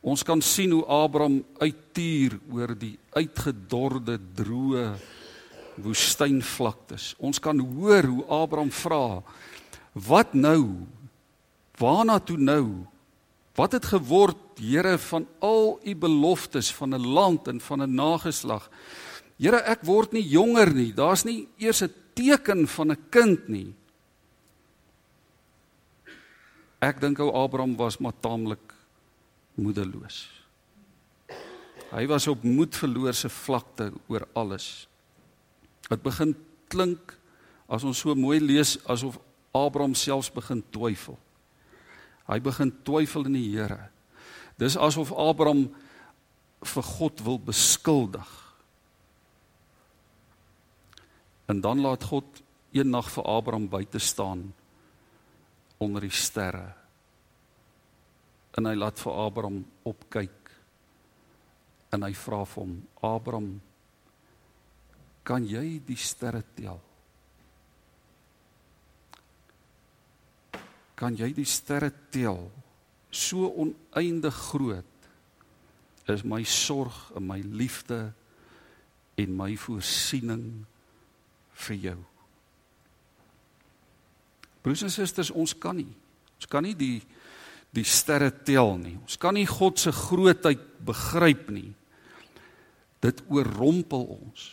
Ons 0.00 0.22
kan 0.24 0.40
sien 0.40 0.72
hoe 0.72 0.84
Abraham 0.88 1.42
uittuur 1.60 2.38
oor 2.48 2.72
die 2.78 2.94
uitgedorde 3.12 4.16
droë 4.36 4.86
woestynvlaktes. 5.80 7.12
Ons 7.20 7.40
kan 7.42 7.60
hoor 7.60 8.08
hoe 8.08 8.24
Abraham 8.32 8.70
vra: 8.72 9.22
"Wat 9.92 10.32
nou? 10.32 10.86
Waarna 11.76 12.18
toe 12.18 12.36
nou? 12.36 12.86
Wat 13.54 13.72
het 13.72 13.84
geword, 13.84 14.36
Here, 14.60 14.98
van 14.98 15.26
al 15.38 15.80
u 15.84 15.94
beloftes 15.96 16.68
van 16.72 16.94
'n 16.94 17.06
land 17.06 17.48
en 17.48 17.60
van 17.60 17.82
'n 17.82 17.94
nageslag? 17.94 18.70
Here, 19.38 19.56
ek 19.56 19.84
word 19.84 20.12
nie 20.12 20.28
jonger 20.28 20.74
nie. 20.74 20.92
Daar's 20.92 21.24
nie 21.24 21.48
eers 21.56 21.82
'n 21.82 21.92
teken 22.14 22.68
van 22.68 22.90
'n 22.90 22.98
kind 23.10 23.48
nie." 23.48 23.74
Ek 26.78 27.00
dink 27.00 27.18
ou 27.18 27.32
Abraham 27.32 27.76
was 27.76 27.98
maar 27.98 28.12
taamlik 28.20 28.69
moedeloos. 29.60 30.24
Hy 31.90 32.04
was 32.06 32.28
op 32.30 32.44
moedverloorse 32.46 33.28
vlakte 33.32 33.90
oor 34.08 34.26
alles. 34.38 34.86
Dit 35.90 36.02
begin 36.04 36.36
klink 36.70 37.16
as 37.70 37.84
ons 37.86 37.98
so 37.98 38.14
mooi 38.14 38.38
lees 38.42 38.76
asof 38.90 39.18
Abraham 39.56 39.96
selfs 39.98 40.30
begin 40.30 40.62
twyfel. 40.70 41.18
Hy 42.30 42.38
begin 42.42 42.70
twyfel 42.86 43.26
in 43.26 43.34
die 43.34 43.48
Here. 43.50 43.88
Dis 44.60 44.78
asof 44.78 45.10
Abraham 45.10 45.66
vir 46.60 46.86
God 46.86 47.24
wil 47.26 47.40
beskuldig. 47.42 48.30
En 51.50 51.62
dan 51.64 51.82
laat 51.82 52.06
God 52.06 52.42
eendag 52.70 53.10
vir 53.10 53.26
Abraham 53.26 53.66
buite 53.70 53.98
staan 53.98 54.52
onder 55.82 56.06
die 56.06 56.14
sterre 56.14 56.79
en 58.58 58.66
hy 58.66 58.74
laat 58.74 58.98
vir 58.98 59.18
Abraham 59.24 59.58
opkyk. 59.86 60.38
En 61.94 62.06
hy 62.06 62.12
vra 62.14 62.44
vir 62.46 62.62
hom 62.62 62.76
Abraham 63.06 63.50
kan 65.26 65.44
jy 65.46 65.80
die 65.86 65.98
sterre 66.00 66.42
tel? 66.56 66.80
Kan 70.98 71.16
jy 71.18 71.30
die 71.36 71.46
sterre 71.48 71.90
tel? 72.12 72.48
So 73.10 73.50
oneindig 73.62 74.34
groot 74.50 75.08
is 76.10 76.24
my 76.26 76.42
sorg 76.46 76.96
en 77.18 77.26
my 77.28 77.38
liefde 77.44 78.10
en 79.20 79.36
my 79.36 79.52
voorsiening 79.60 80.46
vir 81.66 81.82
jou. 81.84 81.98
Broers 84.60 84.84
en 84.84 84.92
susters 84.92 85.30
ons 85.30 85.54
kan 85.56 85.78
nie 85.78 85.92
ons 86.40 86.48
kan 86.48 86.64
nie 86.64 86.72
die 86.72 87.02
die 87.76 87.86
sterre 87.86 88.30
tel 88.44 88.74
nie. 88.80 88.96
Ons 88.98 89.18
kan 89.20 89.36
nie 89.36 89.46
God 89.48 89.78
se 89.78 89.92
grootheid 89.94 90.62
begryp 90.86 91.50
nie. 91.54 91.70
Dit 93.00 93.22
oorrompel 93.30 94.08
ons. 94.18 94.48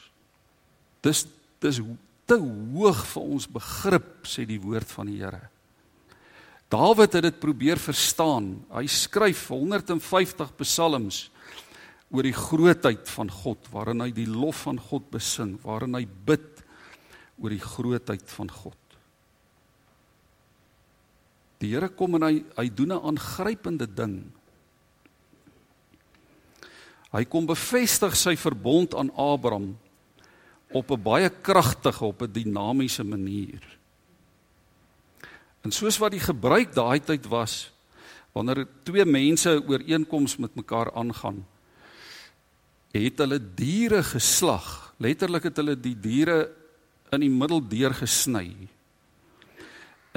Dis 1.05 1.25
dis 1.63 1.81
te 2.27 2.36
hoog 2.38 3.00
vir 3.09 3.29
ons 3.38 3.47
begrip 3.50 4.27
sê 4.29 4.45
die 4.45 4.59
woord 4.62 4.89
van 4.93 5.09
die 5.09 5.17
Here. 5.21 5.47
Dawid 6.69 7.15
het 7.15 7.24
dit 7.24 7.39
probeer 7.39 7.79
verstaan. 7.79 8.51
Hy 8.69 8.83
skryf 8.91 9.47
150 9.50 10.51
psalms 10.59 11.24
oor 12.12 12.27
die 12.27 12.36
grootheid 12.36 13.07
van 13.12 13.31
God 13.31 13.69
waarin 13.71 14.03
hy 14.03 14.12
die 14.15 14.27
lof 14.29 14.65
van 14.67 14.79
God 14.79 15.07
besing, 15.12 15.55
waarin 15.63 15.95
hy 15.97 16.05
bid 16.05 16.63
oor 17.39 17.53
die 17.53 17.63
grootheid 17.63 18.27
van 18.36 18.51
God. 18.51 18.87
Die 21.58 21.74
Here 21.74 21.90
kom 21.90 22.16
en 22.16 22.24
hy 22.24 22.44
hy 22.56 22.70
doen 22.70 22.94
'n 22.94 23.06
aangrypende 23.12 23.88
ding. 23.88 24.32
Hy 27.12 27.24
kom 27.26 27.46
bevestig 27.46 28.16
sy 28.16 28.36
verbond 28.36 28.94
aan 28.96 29.12
Abraham 29.16 29.78
op 30.72 30.92
'n 30.92 31.02
baie 31.02 31.30
kragtige, 31.30 32.06
op 32.06 32.22
'n 32.22 32.32
dinamiese 32.32 33.04
manier. 33.04 33.64
En 35.64 35.72
soos 35.72 35.98
wat 35.98 36.12
die 36.12 36.20
gebruik 36.20 36.74
daai 36.74 37.00
tyd 37.00 37.26
was, 37.28 37.72
wanneer 38.32 38.68
twee 38.84 39.06
mense 39.06 39.64
ooreenkoms 39.68 40.38
met 40.38 40.56
mekaar 40.56 40.94
aangaan, 40.94 41.46
het 42.92 43.18
hulle 43.18 43.40
diere 43.56 44.04
geslag. 44.04 44.94
Letterlik 44.98 45.44
het 45.44 45.58
hulle 45.58 45.76
die 45.80 45.96
diere 46.00 46.52
in 47.12 47.20
die 47.20 47.30
middel 47.30 47.62
deur 47.68 47.94
gesny. 47.94 48.54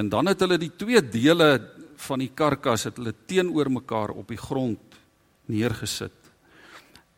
En 0.00 0.08
dan 0.08 0.30
het 0.30 0.40
hulle 0.40 0.56
die 0.60 0.72
twee 0.80 1.02
dele 1.04 1.50
van 2.00 2.22
die 2.22 2.30
karkas 2.32 2.86
het 2.88 2.96
hulle 2.96 3.12
teenoor 3.28 3.68
mekaar 3.72 4.14
op 4.16 4.30
die 4.32 4.40
grond 4.40 4.96
neergesit. 5.50 6.16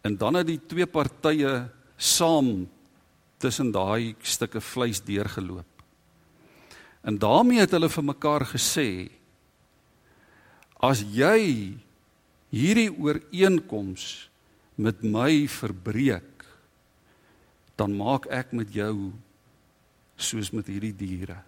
En 0.02 0.16
dan 0.18 0.40
het 0.40 0.48
die 0.48 0.58
twee 0.66 0.88
partye 0.90 1.68
saam 1.96 2.64
tussen 3.38 3.70
daai 3.74 4.16
stukke 4.22 4.62
vleis 4.62 5.02
deurgeloop. 5.06 5.84
En 7.06 7.18
daarmee 7.22 7.62
het 7.62 7.74
hulle 7.74 7.90
vir 7.90 8.06
mekaar 8.10 8.46
gesê 8.50 8.88
as 10.82 11.04
jy 11.14 11.78
hierdie 12.50 12.90
ooreenkoms 12.90 14.08
met 14.82 15.04
my 15.06 15.46
verbreek 15.46 16.42
dan 17.78 17.94
maak 17.94 18.26
ek 18.26 18.50
met 18.58 18.74
jou 18.74 19.12
soos 20.18 20.50
met 20.54 20.66
hierdie 20.66 20.94
diere. 20.94 21.38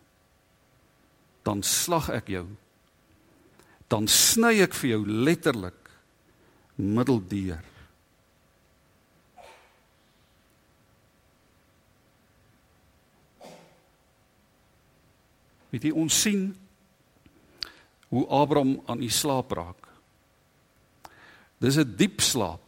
Dan 1.45 1.63
slag 1.63 2.09
ek 2.15 2.33
jou. 2.33 2.47
Dan 3.93 4.09
sny 4.09 4.57
ek 4.65 4.75
vir 4.75 4.95
jou 4.95 5.03
letterlik 5.07 5.91
middeldeur. 6.81 7.63
Weet 15.75 15.89
jy 15.89 15.95
ons 15.99 16.15
sien 16.15 16.53
hoe 18.15 18.27
Abraham 18.31 18.77
aan 18.87 19.01
die 19.03 19.11
slaap 19.11 19.51
raak. 19.59 19.89
Dis 21.59 21.79
'n 21.79 21.97
diep 21.97 22.21
slaap. 22.21 22.63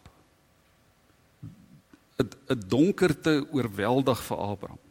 'n 2.18 2.28
'n 2.50 2.60
donkerte 2.68 3.46
oorweldig 3.52 4.20
vir 4.28 4.38
Abraham. 4.38 4.85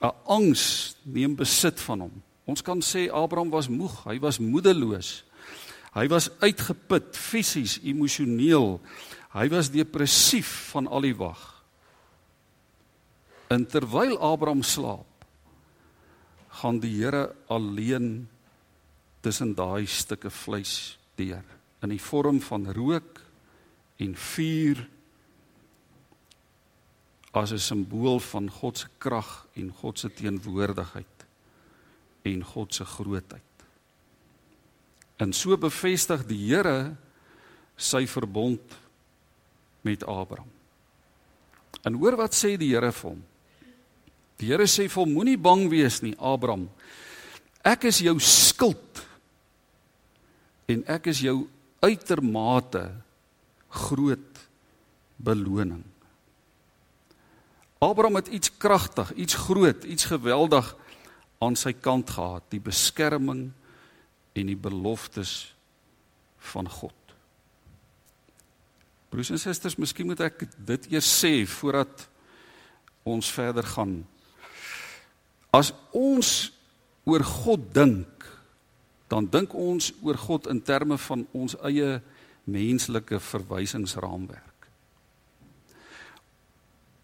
'n 0.00 0.12
Angs 0.26 0.96
neem 1.02 1.34
besit 1.34 1.80
van 1.80 2.00
hom. 2.00 2.22
Ons 2.46 2.62
kan 2.62 2.80
sê 2.80 3.08
Abraham 3.12 3.50
was 3.50 3.68
moeg, 3.68 4.04
hy 4.04 4.18
was 4.18 4.38
moedeloos. 4.38 5.24
Hy 5.94 6.06
was 6.08 6.30
uitgeput 6.40 7.16
fisies, 7.16 7.78
emosioneel. 7.82 8.80
Hy 9.34 9.48
was 9.48 9.70
depressief 9.70 10.70
van 10.72 10.86
al 10.86 11.00
die 11.00 11.16
wag. 11.16 11.40
En 13.48 13.66
terwyl 13.66 14.18
Abraham 14.20 14.62
slaap, 14.62 15.06
gaan 16.48 16.80
die 16.80 16.94
Here 16.98 17.34
alleen 17.48 18.28
tussen 19.20 19.54
daai 19.54 19.86
stukke 19.86 20.30
vleis 20.30 20.98
deur 21.16 21.44
in 21.82 21.92
die 21.94 22.02
vorm 22.02 22.40
van 22.42 22.66
rook 22.74 23.20
en 24.02 24.14
vuur 24.14 24.82
as 27.32 27.52
'n 27.52 27.58
simbool 27.58 28.20
van 28.20 28.50
God 28.50 28.78
se 28.78 28.86
krag 28.98 29.46
en 29.54 29.72
God 29.72 29.98
se 29.98 30.08
teenwoordigheid 30.08 31.26
en 32.22 32.44
God 32.44 32.74
se 32.74 32.84
grootheid. 32.84 33.42
En 35.16 35.32
so 35.32 35.56
bevestig 35.56 36.26
die 36.26 36.38
Here 36.48 36.96
sy 37.76 38.06
verbond 38.06 38.76
met 39.82 40.04
Abraham. 40.04 40.50
En 41.84 41.94
hoor 41.94 42.16
wat 42.16 42.34
sê 42.34 42.56
die 42.56 42.72
Here 42.74 42.92
vir 42.92 43.10
hom? 43.10 43.24
Die 44.38 44.46
Here 44.46 44.66
sê 44.66 44.88
vir 44.88 45.02
hom 45.02 45.12
moenie 45.12 45.38
bang 45.38 45.68
wees 45.70 46.02
nie, 46.02 46.14
Abraham. 46.18 46.68
Ek 47.64 47.88
is 47.90 47.98
jou 47.98 48.18
skild 48.22 49.02
en 50.68 50.84
ek 50.86 51.06
is 51.06 51.22
jou 51.24 51.48
uitermate 51.82 52.84
groot 53.68 54.42
beloning. 55.18 55.84
Abraham 57.78 58.18
het 58.18 58.28
iets 58.34 58.50
kragtig, 58.56 59.12
iets 59.14 59.34
groot, 59.34 59.84
iets 59.84 60.04
geweldig 60.10 60.76
aan 61.38 61.56
sy 61.56 61.72
kant 61.72 62.10
gehad, 62.10 62.42
die 62.50 62.62
beskerming 62.62 63.50
en 64.34 64.50
die 64.50 64.58
beloftes 64.58 65.54
van 66.50 66.68
God. 66.70 66.94
Broers 69.08 69.30
en 69.30 69.40
susters, 69.40 69.78
miskien 69.78 70.08
moet 70.10 70.20
ek 70.26 70.44
dit 70.66 70.90
eers 70.92 71.08
sê 71.08 71.32
voordat 71.48 72.08
ons 73.08 73.30
verder 73.32 73.64
gaan. 73.64 74.02
As 75.54 75.70
ons 75.96 76.50
oor 77.08 77.24
God 77.24 77.70
dink, 77.72 78.26
dan 79.08 79.30
dink 79.32 79.54
ons 79.56 79.92
oor 80.04 80.18
God 80.20 80.50
in 80.52 80.60
terme 80.60 80.98
van 81.00 81.24
ons 81.32 81.56
eie 81.64 82.02
menslike 82.44 83.20
verwysingsraamwerk. 83.30 84.47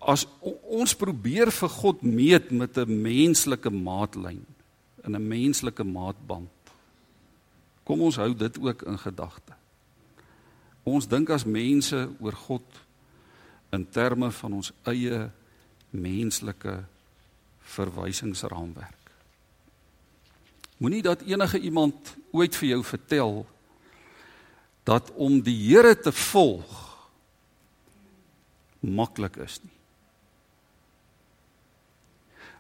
As 0.05 0.27
ons 0.43 0.93
probeer 0.95 1.49
vir 1.51 1.69
God 1.69 2.03
meet 2.03 2.51
met 2.51 2.77
'n 2.77 3.03
menslike 3.03 3.71
maatlyn, 3.71 4.45
in 5.05 5.17
'n 5.17 5.29
menslike 5.29 5.85
maatband. 5.85 6.51
Kom 7.85 8.01
ons 8.01 8.17
hou 8.17 8.35
dit 8.35 8.59
ook 8.59 8.83
in 8.83 8.99
gedagte. 8.99 9.53
Ons 10.83 11.09
dink 11.09 11.31
as 11.31 11.45
mense 11.45 12.09
oor 12.21 12.33
God 12.33 12.65
in 13.73 13.89
terme 13.89 14.31
van 14.31 14.53
ons 14.53 14.73
eie 14.83 15.31
menslike 15.91 16.85
verwysingsraamwerk. 17.61 19.05
Moenie 20.77 21.03
dat 21.03 21.23
enige 21.23 21.59
iemand 21.59 22.17
ooit 22.31 22.57
vir 22.57 22.69
jou 22.69 22.85
vertel 22.85 23.47
dat 24.85 25.13
om 25.15 25.41
die 25.41 25.69
Here 25.69 25.95
te 25.97 26.13
volg 26.13 26.83
maklik 28.81 29.37
is 29.37 29.61
nie. 29.63 29.73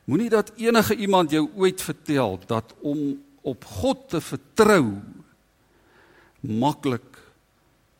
Moenie 0.04 0.28
dat 0.28 0.52
enige 0.60 0.96
iemand 0.96 1.30
jou 1.30 1.48
ooit 1.56 1.82
vertel 1.82 2.38
dat 2.46 2.74
om 2.80 3.22
op 3.40 3.64
God 3.64 4.08
te 4.08 4.20
vertrou 4.20 5.00
maklik 6.40 7.18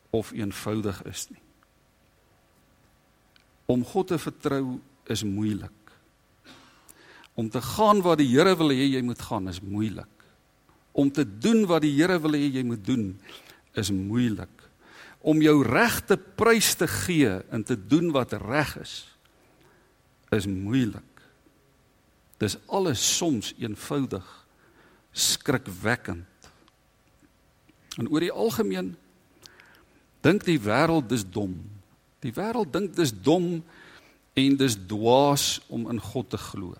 of 0.09 0.31
eenvoudig 0.31 1.01
is 1.09 1.27
nie. 1.29 1.41
Om 3.65 3.85
God 3.85 4.07
te 4.07 4.19
vertrou 4.21 4.77
is 5.09 5.23
moeilik. 5.23 5.71
Om 7.33 7.49
te 7.49 7.61
gaan 7.61 8.01
waar 8.01 8.17
die 8.17 8.29
Here 8.29 8.53
wil 8.57 8.71
hê 8.71 8.85
jy 8.93 9.01
moet 9.03 9.21
gaan 9.21 9.49
is 9.49 9.59
moeilik. 9.61 10.11
Om 10.95 11.11
te 11.11 11.25
doen 11.25 11.65
wat 11.67 11.83
die 11.83 11.95
Here 11.97 12.19
wil 12.21 12.37
hê 12.37 12.45
jy 12.53 12.63
moet 12.63 12.85
doen 12.85 13.09
is 13.75 13.91
moeilik. 13.91 14.53
Om 15.25 15.41
jou 15.41 15.57
regte 15.65 16.17
prys 16.17 16.75
te 16.77 16.87
gee 16.87 17.33
en 17.49 17.65
te 17.65 17.75
doen 17.75 18.13
wat 18.13 18.37
reg 18.45 18.77
is 18.81 18.95
is 20.33 20.47
moeilik. 20.49 21.14
Dis 22.41 22.57
alles 22.67 23.01
soms 23.17 23.53
eenvoudig 23.59 24.25
skrikwekkend. 25.15 26.49
En 27.95 28.09
oor 28.11 28.25
die 28.25 28.33
algemeen 28.33 28.95
dink 30.25 30.43
die 30.47 30.59
wêreld 30.59 31.07
dis 31.07 31.23
dom. 31.23 31.53
Die 32.25 32.33
wêreld 32.35 32.73
dink 32.73 32.95
dis 32.97 33.13
dom 33.13 33.61
en 34.35 34.57
dis 34.59 34.75
dwaas 34.89 35.61
om 35.71 35.87
in 35.91 36.01
God 36.01 36.33
te 36.33 36.39
glo. 36.41 36.73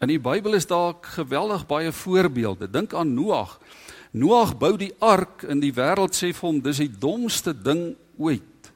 In 0.00 0.12
die 0.12 0.20
Bybel 0.20 0.56
is 0.56 0.68
daar 0.68 0.94
geweldig 1.00 1.66
baie 1.68 1.92
voorbeelde. 1.92 2.68
Dink 2.70 2.94
aan 2.94 3.14
Noag. 3.16 3.58
Noag 4.16 4.54
bou 4.56 4.76
die 4.80 4.92
ark 5.04 5.44
en 5.48 5.60
die 5.60 5.74
wêreld 5.76 6.16
sê 6.16 6.32
vir 6.32 6.48
hom 6.48 6.60
dis 6.64 6.80
die 6.80 6.92
domste 6.92 7.52
ding 7.52 7.90
ooit. 8.16 8.70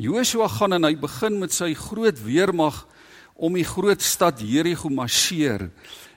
Joshua 0.00 0.48
gaan 0.48 0.78
en 0.78 0.88
hy 0.88 0.94
begin 0.98 1.36
met 1.42 1.52
sy 1.52 1.74
groot 1.76 2.22
weermag 2.24 2.86
om 3.40 3.56
die 3.56 3.64
groot 3.64 4.02
stad 4.04 4.42
Jerigo 4.44 4.90
marseer 4.92 5.70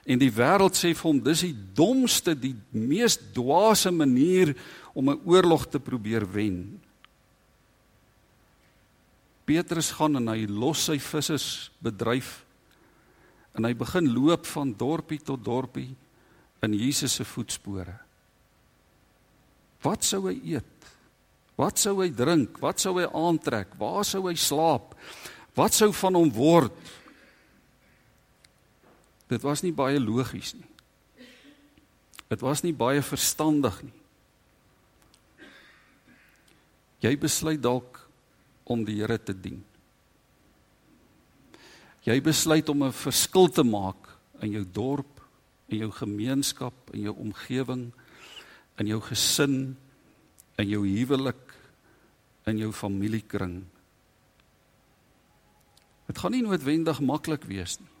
en 0.04 0.20
die 0.20 0.32
wêreld 0.32 0.76
sê 0.76 0.92
vir 0.92 1.08
hom 1.08 1.20
dis 1.24 1.46
die 1.46 1.56
domste, 1.76 2.34
die 2.36 2.54
mees 2.76 3.16
dwaase 3.32 3.90
manier 3.90 4.52
om 4.92 5.08
'n 5.08 5.20
oorlog 5.24 5.66
te 5.66 5.80
probeer 5.80 6.26
wen. 6.28 6.80
Petrus 9.44 9.90
gaan 9.92 10.16
en 10.16 10.28
hy 10.28 10.46
los 10.46 10.84
sy 10.84 10.98
vissersbedryf 10.98 12.44
en 13.54 13.64
hy 13.64 13.74
begin 13.74 14.12
loop 14.14 14.46
van 14.46 14.72
dorpie 14.72 15.20
tot 15.20 15.44
dorpie 15.44 15.94
in 16.62 16.72
Jesus 16.72 17.12
se 17.12 17.24
voetspore. 17.24 17.98
Wat 19.82 20.04
sou 20.04 20.28
hy 20.28 20.40
eet? 20.56 20.88
Wat 21.56 21.78
sou 21.78 22.00
hy 22.02 22.10
drink? 22.10 22.58
Wat 22.62 22.80
sou 22.80 22.98
hy 22.98 23.06
aantrek? 23.06 23.76
Waar 23.78 24.04
sou 24.04 24.24
hy 24.28 24.34
slaap? 24.34 24.94
Wat 25.54 25.72
sou 25.76 25.92
van 25.92 26.14
hom 26.14 26.32
word? 26.34 26.72
Dit 29.28 29.42
was 29.42 29.62
nie 29.64 29.72
baie 29.72 30.00
logies 30.00 30.54
nie. 30.54 30.70
Dit 32.28 32.42
was 32.44 32.62
nie 32.64 32.74
baie 32.74 33.02
verstandig 33.04 33.76
nie. 33.84 33.94
Jy 37.04 37.12
besluit 37.20 37.60
dalk 37.60 38.00
om 38.64 38.84
die 38.84 38.96
Here 39.02 39.18
te 39.20 39.34
dien. 39.36 39.60
Jy 42.04 42.20
besluit 42.20 42.68
om 42.68 42.84
'n 42.84 42.92
verskil 42.92 43.48
te 43.48 43.62
maak 43.62 44.08
in 44.40 44.52
jou 44.52 44.64
dorp, 44.64 45.20
in 45.68 45.78
jou 45.78 45.90
gemeenskap, 45.90 46.74
in 46.92 47.00
jou 47.00 47.14
omgewing, 47.16 47.92
in 48.78 48.86
jou 48.86 49.00
gesin, 49.00 49.76
in 50.58 50.68
jou 50.68 50.84
huwelik, 50.86 51.54
in 52.46 52.58
jou 52.58 52.72
familiekring. 52.72 53.64
Dit 56.06 56.18
gaan 56.18 56.32
nie 56.32 56.42
noodwendig 56.42 57.00
maklik 57.00 57.44
wees 57.44 57.78
nie. 57.80 57.93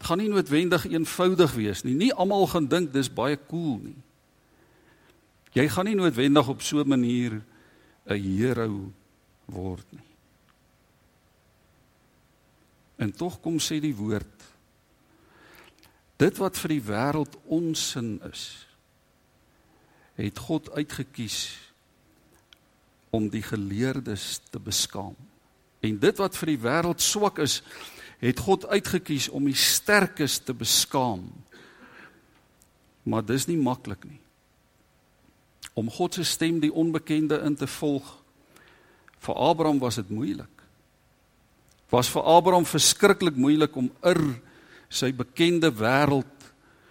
Dit 0.00 0.08
gaan 0.08 0.22
nie 0.22 0.30
noodwendig 0.32 0.86
eenvoudig 0.88 1.52
wees 1.52 1.82
nie. 1.84 1.92
Nie 1.92 2.14
almal 2.16 2.46
gaan 2.48 2.70
dink 2.72 2.88
dis 2.92 3.10
baie 3.12 3.36
cool 3.50 3.82
nie. 3.84 3.98
Jy 5.52 5.66
gaan 5.68 5.90
nie 5.90 5.98
noodwendig 5.98 6.48
op 6.48 6.62
so 6.64 6.80
'n 6.80 6.88
manier 6.88 7.42
'n 8.08 8.16
hero 8.16 8.92
word 9.44 9.84
nie. 9.92 10.08
En 12.96 13.12
tog 13.12 13.40
kom 13.40 13.58
sê 13.58 13.80
die 13.80 13.96
woord 13.96 14.40
dit 16.16 16.36
wat 16.36 16.58
vir 16.58 16.68
die 16.68 16.82
wêreld 16.82 17.36
onsin 17.44 18.20
is 18.32 18.66
het 20.16 20.38
God 20.38 20.70
uitget 20.70 21.12
kies 21.12 21.58
om 23.10 23.28
die 23.28 23.42
geleerdes 23.42 24.40
te 24.50 24.58
beskaam. 24.58 25.16
En 25.80 25.98
dit 25.98 26.16
wat 26.16 26.36
vir 26.36 26.46
die 26.46 26.60
wêreld 26.60 27.00
swak 27.00 27.38
is, 27.38 27.62
het 28.20 28.40
God 28.40 28.66
uitget 28.68 29.04
kies 29.08 29.28
om 29.28 29.48
die 29.48 29.56
sterkes 29.56 30.38
te 30.44 30.54
beskaam. 30.54 31.24
Maar 33.08 33.24
dis 33.24 33.48
nie 33.48 33.58
maklik 33.58 34.04
nie. 34.04 34.20
Om 35.74 35.88
God 35.90 36.18
se 36.18 36.24
stem 36.28 36.60
die 36.60 36.72
onbekende 36.72 37.40
in 37.46 37.56
te 37.56 37.66
volg 37.80 38.16
vir 39.20 39.36
Abraham 39.36 39.80
was 39.80 39.96
dit 40.00 40.10
moeilik 40.12 40.60
was 41.90 42.10
vir 42.10 42.26
Abraham 42.30 42.66
verskriklik 42.66 43.38
moeilik 43.38 43.74
om 43.78 43.90
ir 44.06 44.20
sy 44.90 45.10
bekende 45.14 45.70
wêreld, 45.74 46.30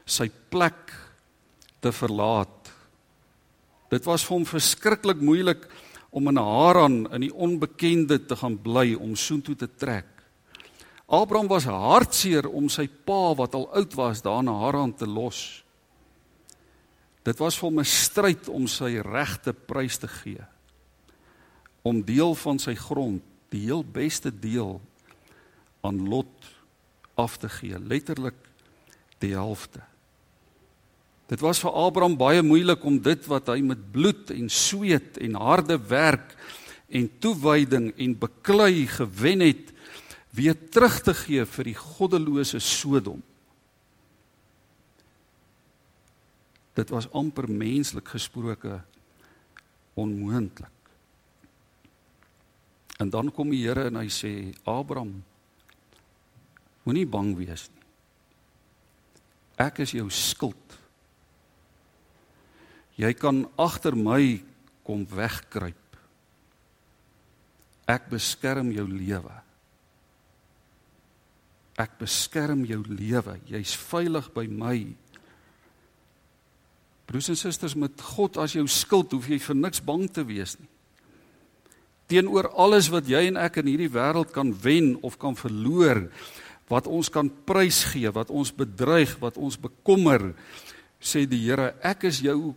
sy 0.05 0.27
plek 0.51 0.91
te 1.83 1.91
verlaat. 1.95 2.71
Dit 3.91 4.05
was 4.07 4.25
vir 4.27 4.37
hom 4.37 4.47
verskriklik 4.47 5.21
moeilik 5.23 5.63
om 6.15 6.29
in 6.31 6.41
Haran 6.41 7.01
in 7.15 7.27
die 7.27 7.33
onbekende 7.33 8.19
te 8.27 8.37
gaan 8.39 8.57
bly 8.59 8.93
om 8.97 9.15
soontoe 9.15 9.55
te 9.55 9.69
trek. 9.69 10.07
Abraham 11.09 11.47
was 11.49 11.65
hartseer 11.65 12.45
om 12.45 12.67
sy 12.69 12.85
pa 12.87 13.33
wat 13.33 13.55
al 13.57 13.65
oud 13.73 13.95
was 13.97 14.21
daar 14.21 14.43
na 14.45 14.53
Haran 14.61 14.93
te 14.93 15.07
los. 15.09 15.63
Dit 17.25 17.41
was 17.41 17.57
vir 17.57 17.69
hom 17.69 17.79
'n 17.79 17.85
stryd 17.85 18.49
om 18.49 18.67
sy 18.67 19.01
regte 19.01 19.53
prys 19.53 19.97
te 19.97 20.07
gee. 20.07 20.45
Om 21.81 22.05
deel 22.05 22.35
van 22.35 22.59
sy 22.59 22.75
grond, 22.75 23.23
die 23.49 23.65
heel 23.65 23.83
beste 23.83 24.31
deel 24.31 24.81
aan 25.81 26.09
Lot 26.09 26.45
af 27.15 27.37
te 27.37 27.49
gee, 27.49 27.79
letterlik 27.79 28.37
die 29.19 29.33
helfte. 29.33 29.81
Dit 31.27 31.41
was 31.41 31.59
vir 31.59 31.71
Abraham 31.71 32.17
baie 32.17 32.41
moeilik 32.41 32.83
om 32.83 33.01
dit 33.01 33.25
wat 33.25 33.47
hy 33.47 33.61
met 33.61 33.91
bloed 33.91 34.31
en 34.31 34.49
sweet 34.49 35.17
en 35.17 35.35
harde 35.35 35.77
werk 35.77 36.35
en 36.89 37.09
toewyding 37.19 37.91
en 37.97 38.17
beklei 38.17 38.87
gewen 38.87 39.39
het, 39.39 39.73
weer 40.39 40.55
terug 40.71 41.01
te 41.03 41.13
gee 41.13 41.43
vir 41.45 41.67
die 41.67 41.75
goddelose 41.75 42.61
Sodom. 42.63 43.19
Dit 46.79 46.91
was 46.95 47.09
amper 47.11 47.49
menslik 47.51 48.07
gesproke 48.15 48.79
onmoontlik. 49.99 50.75
En 52.99 53.11
dan 53.11 53.31
kom 53.35 53.51
die 53.51 53.65
Here 53.65 53.89
en 53.89 53.99
hy 53.99 54.07
sê 54.11 54.31
Abraham 54.67 55.19
Moenie 56.87 57.05
bang 57.05 57.35
wees 57.37 57.67
nie. 57.69 57.83
Ek 59.59 59.81
is 59.83 59.91
jou 59.93 60.07
skild. 60.09 60.77
Jy 62.97 63.11
kan 63.19 63.43
agter 63.59 63.93
my 63.93 64.39
kom 64.87 65.03
wegkruip. 65.11 65.99
Ek 67.85 68.07
beskerm 68.09 68.71
jou 68.73 68.87
lewe. 68.89 69.35
Ek 71.79 71.95
beskerm 72.01 72.65
jou 72.67 72.81
lewe. 72.89 73.37
Jy's 73.47 73.75
veilig 73.87 74.27
by 74.35 74.43
my. 74.51 74.75
Broers 77.09 77.31
en 77.31 77.39
susters, 77.39 77.77
met 77.79 77.95
God 78.15 78.37
as 78.43 78.53
jou 78.57 78.65
skild, 78.69 79.15
hoef 79.15 79.29
jy 79.31 79.39
vir 79.41 79.57
niks 79.57 79.81
bang 79.81 80.03
te 80.11 80.25
wees 80.27 80.57
nie. 80.59 80.67
Teenoor 82.09 82.49
alles 82.57 82.89
wat 82.89 83.07
jy 83.09 83.27
en 83.29 83.37
ek 83.37 83.61
in 83.61 83.69
hierdie 83.69 83.91
wêreld 83.93 84.33
kan 84.33 84.51
wen 84.63 84.95
of 85.05 85.17
kan 85.21 85.37
verloor, 85.37 86.07
wat 86.69 86.89
ons 86.89 87.09
kan 87.13 87.29
prysgee, 87.29 88.09
wat 88.13 88.29
ons 88.33 88.51
bedreig, 88.53 89.15
wat 89.21 89.37
ons 89.41 89.57
bekommer, 89.61 90.31
sê 91.01 91.23
die 91.29 91.41
Here, 91.47 91.71
ek 91.85 92.07
is 92.09 92.21
jou 92.25 92.53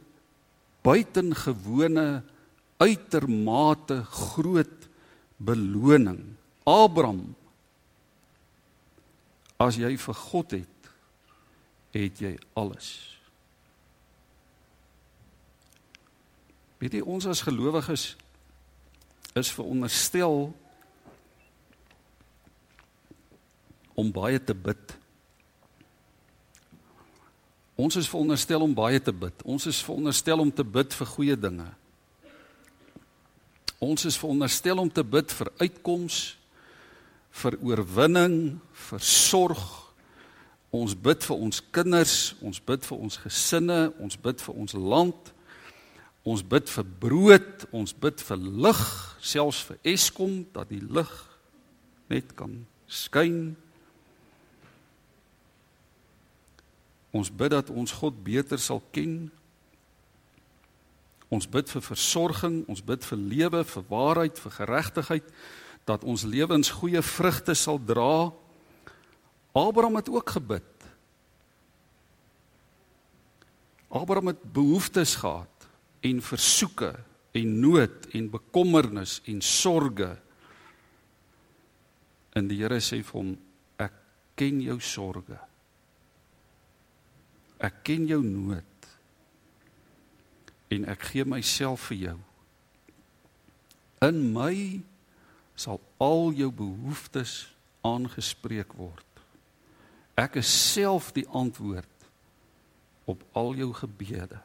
buitengewone 0.85 2.24
uitermate 2.82 4.02
groot 4.11 4.88
beloning. 5.38 6.20
Abraham 6.66 7.32
as 9.62 9.79
jy 9.79 9.94
vir 10.01 10.18
God 10.18 10.55
het, 10.57 10.90
het 11.92 12.22
jy 12.25 12.33
alles. 12.59 12.88
Weet 16.83 16.98
jy 16.98 17.03
ons 17.07 17.29
as 17.31 17.44
gelowiges 17.46 18.12
is 19.38 19.53
veronderstel 19.55 20.51
om 23.94 24.11
baie 24.12 24.40
te 24.42 24.57
bid. 24.57 24.96
Ons 27.79 27.96
is 27.96 28.09
veronderstel 28.09 28.64
om 28.64 28.75
baie 28.77 29.01
te 29.01 29.12
bid. 29.14 29.44
Ons 29.48 29.66
is 29.70 29.81
veronderstel 29.85 30.42
om 30.42 30.51
te 30.53 30.64
bid 30.64 30.94
vir 30.94 31.09
goeie 31.14 31.37
dinge. 31.38 31.68
Ons 33.83 34.05
is 34.07 34.18
veronderstel 34.18 34.79
om 34.79 34.90
te 34.90 35.03
bid 35.03 35.33
vir 35.35 35.51
uitkoms, 35.59 36.18
vir 37.33 37.57
oorwinning, 37.64 38.59
vir 38.88 39.05
sorg. 39.05 39.62
Ons 40.73 40.95
bid 40.97 41.25
vir 41.25 41.37
ons 41.37 41.61
kinders, 41.73 42.16
ons 42.40 42.61
bid 42.64 42.85
vir 42.88 43.05
ons 43.05 43.18
gesinne, 43.25 43.81
ons 44.01 44.16
bid 44.16 44.40
vir 44.40 44.61
ons 44.64 44.77
land. 44.77 45.33
Ons 46.23 46.45
bid 46.47 46.71
vir 46.71 46.87
brood, 47.03 47.64
ons 47.75 47.92
bid 47.99 48.21
vir 48.23 48.38
lig, 48.38 48.83
selfs 49.21 49.64
vir 49.66 49.81
Eskom 49.92 50.45
dat 50.55 50.71
die 50.71 50.81
lig 50.81 51.11
net 52.12 52.31
kan 52.38 52.61
skyn. 52.87 53.57
Ons 57.12 57.29
bid 57.29 57.53
dat 57.53 57.73
ons 57.75 57.92
God 57.99 58.23
beter 58.25 58.61
sal 58.62 58.81
ken. 58.95 59.27
Ons 61.33 61.49
bid 61.49 61.68
vir 61.73 61.85
versorging, 61.85 62.62
ons 62.71 62.85
bid 62.85 63.05
vir 63.09 63.18
lewe, 63.18 63.64
vir 63.64 63.85
waarheid, 63.90 64.38
vir 64.38 64.57
geregtigheid 64.61 65.35
dat 65.88 66.05
ons 66.05 66.25
lewens 66.25 66.71
goeie 66.71 67.03
vrugte 67.03 67.55
sal 67.59 67.81
dra. 67.85 68.31
Abraham 69.53 69.99
het 69.99 70.09
ook 70.09 70.31
gebid. 70.31 70.68
Abraham 73.92 74.33
het 74.33 74.42
behoeftes 74.53 75.14
gehad 75.21 75.68
en 76.01 76.23
versoeke 76.23 76.95
en 77.33 77.61
nood 77.61 78.07
en 78.12 78.31
bekommernis 78.31 79.21
en 79.29 79.40
sorges. 79.40 80.18
En 82.33 82.49
die 82.49 82.62
Here 82.62 82.81
sê 82.81 83.03
vir 83.05 83.18
hom 83.18 83.33
ek 83.83 83.97
ken 84.40 84.62
jou 84.64 84.79
sorges. 84.81 85.49
Ek 87.62 87.83
ken 87.87 88.09
jou 88.09 88.23
nood. 88.25 88.88
En 90.73 90.88
ek 90.88 91.05
gee 91.12 91.29
myself 91.29 91.90
vir 91.90 91.99
jou. 92.07 92.16
In 94.09 94.25
my 94.33 94.81
sal 95.56 95.80
al 96.02 96.32
jou 96.36 96.50
behoeftes 96.54 97.46
aangespreek 97.86 98.74
word. 98.78 99.06
Ek 100.18 100.38
is 100.40 100.50
self 100.72 101.10
die 101.16 101.26
antwoord 101.28 101.88
op 103.08 103.22
al 103.36 103.54
jou 103.58 103.70
gebede. 103.74 104.38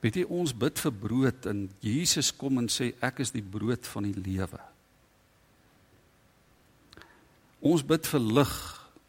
Weet 0.00 0.22
jy 0.22 0.26
ons 0.32 0.54
bid 0.56 0.80
vir 0.80 0.94
brood 0.96 1.46
en 1.50 1.66
Jesus 1.84 2.30
kom 2.32 2.62
en 2.62 2.70
sê 2.72 2.94
ek 3.04 3.20
is 3.20 3.34
die 3.34 3.44
brood 3.44 3.84
van 3.92 4.08
die 4.08 4.16
lewe. 4.16 4.60
Ons 7.60 7.84
bid 7.84 8.06
vir 8.08 8.22
lig 8.40 8.54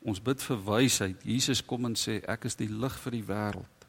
Ons 0.02 0.22
bid 0.24 0.42
vir 0.42 0.58
wysheid. 0.66 1.22
Jesus 1.26 1.62
kom 1.62 1.86
en 1.86 1.96
sê 1.98 2.20
ek 2.30 2.48
is 2.50 2.58
die 2.58 2.70
lig 2.70 2.96
vir 3.04 3.18
die 3.20 3.26
wêreld. 3.28 3.81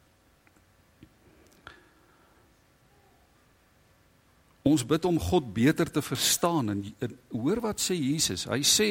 Ons 4.63 4.85
bid 4.87 5.05
om 5.05 5.19
God 5.19 5.53
beter 5.53 5.91
te 5.91 6.01
verstaan 6.01 6.71
en, 6.71 6.83
en 7.03 7.15
hoor 7.35 7.59
wat 7.63 7.83
sê 7.83 7.97
Jesus. 7.99 8.47
Hy 8.47 8.61
sê 8.63 8.89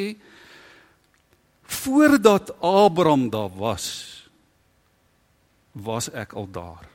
Voordat 1.73 2.61
Abraham 2.61 3.31
daar 3.31 3.51
was, 3.57 3.87
was 5.73 6.11
ek 6.11 6.33
al 6.33 6.49
daar. 6.51 6.89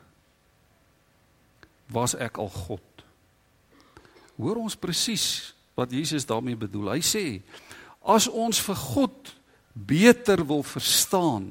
Was 1.89 2.13
ek 2.15 2.37
al 2.37 2.49
God. 2.49 2.83
Hoor 4.37 4.59
ons 4.61 4.77
presies 4.77 5.55
wat 5.77 5.91
Jesus 5.91 6.27
daarmee 6.29 6.59
bedoel. 6.59 6.93
Hy 6.97 7.01
sê 7.01 7.25
as 8.07 8.27
ons 8.29 8.59
vir 8.63 8.77
God 8.77 9.33
beter 9.73 10.43
wil 10.45 10.61
verstaan, 10.63 11.49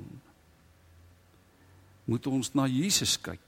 moet 2.07 2.27
ons 2.31 2.53
na 2.55 2.69
Jesus 2.71 3.17
kyk. 3.19 3.43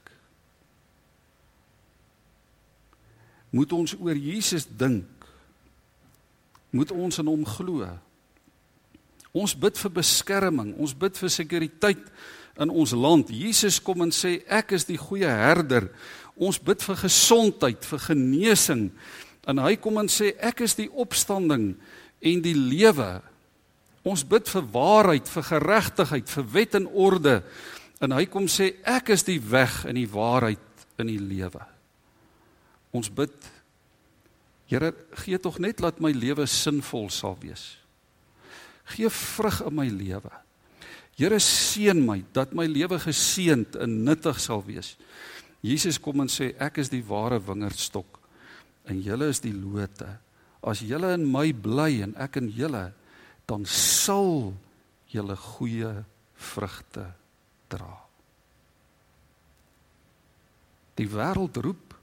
Moet 3.49 3.73
ons 3.73 3.95
oor 3.97 4.17
Jesus 4.17 4.67
dink. 4.67 5.07
Moet 6.69 6.91
ons 6.93 7.17
in 7.21 7.29
hom 7.29 7.45
glo. 7.49 7.87
Ons 9.33 9.55
bid 9.57 9.77
vir 9.77 9.93
beskerming, 9.93 10.73
ons 10.81 10.93
bid 10.97 11.17
vir 11.17 11.31
sekuriteit 11.33 12.05
in 12.59 12.71
ons 12.73 12.93
land. 12.97 13.29
Jesus 13.29 13.79
kom 13.81 14.03
en 14.05 14.13
sê 14.13 14.39
ek 14.49 14.73
is 14.77 14.87
die 14.89 14.97
goeie 14.99 15.29
herder. 15.29 15.89
Ons 16.39 16.59
bid 16.61 16.81
vir 16.85 16.97
gesondheid, 17.03 17.85
vir 17.85 18.05
genesing. 18.09 18.87
En 19.49 19.61
hy 19.61 19.75
kom 19.81 19.99
en 20.01 20.09
sê 20.11 20.33
ek 20.45 20.63
is 20.65 20.77
die 20.77 20.89
opstanding 20.89 21.71
en 22.19 22.43
die 22.45 22.55
lewe. 22.57 23.19
Ons 24.07 24.23
bid 24.27 24.47
vir 24.49 24.65
waarheid, 24.73 25.29
vir 25.29 25.45
geregtigheid, 25.49 26.29
vir 26.29 26.47
wet 26.55 26.77
en 26.79 26.87
orde. 26.89 27.39
En 28.01 28.15
hy 28.15 28.25
kom 28.31 28.47
sê 28.51 28.73
ek 28.87 29.13
is 29.15 29.25
die 29.27 29.41
weg 29.43 29.83
en 29.89 29.99
die 29.99 30.09
waarheid 30.09 30.87
in 30.99 31.11
die 31.11 31.21
lewe. 31.21 31.78
Ons 32.95 33.09
bid 33.13 33.33
Here, 34.69 34.91
gee 35.23 35.39
tog 35.41 35.57
net 35.57 35.81
laat 35.81 35.97
my 35.97 36.11
lewe 36.13 36.45
sinvol 36.45 37.07
sal 37.09 37.33
wees. 37.41 37.71
Gee 38.93 39.09
vrug 39.09 39.63
in 39.65 39.75
my 39.79 39.87
lewe. 39.89 40.29
Here 41.17 41.39
seën 41.41 41.97
my 42.05 42.21
dat 42.35 42.53
my 42.55 42.67
lewe 42.69 42.99
geseënd 43.01 43.79
en 43.81 43.97
nuttig 44.05 44.37
sal 44.39 44.61
wees. 44.67 44.93
Jesus 45.65 45.97
kom 45.99 46.21
en 46.21 46.29
sê 46.31 46.53
ek 46.61 46.77
is 46.83 46.93
die 46.93 47.01
ware 47.03 47.41
wingerdstok 47.43 48.19
en 48.89 49.01
julle 49.03 49.27
is 49.33 49.41
die 49.43 49.55
lote. 49.57 50.07
As 50.61 50.83
julle 50.85 51.11
in 51.17 51.25
my 51.27 51.49
bly 51.51 52.03
en 52.05 52.13
ek 52.21 52.37
in 52.39 52.47
julle, 52.53 52.85
dan 53.49 53.65
sal 53.65 54.53
julle 55.09 55.35
goeie 55.35 55.91
vrugte 56.53 57.07
dra. 57.73 57.91
Die 60.99 61.09
wêreld 61.09 61.57
roep 61.63 61.98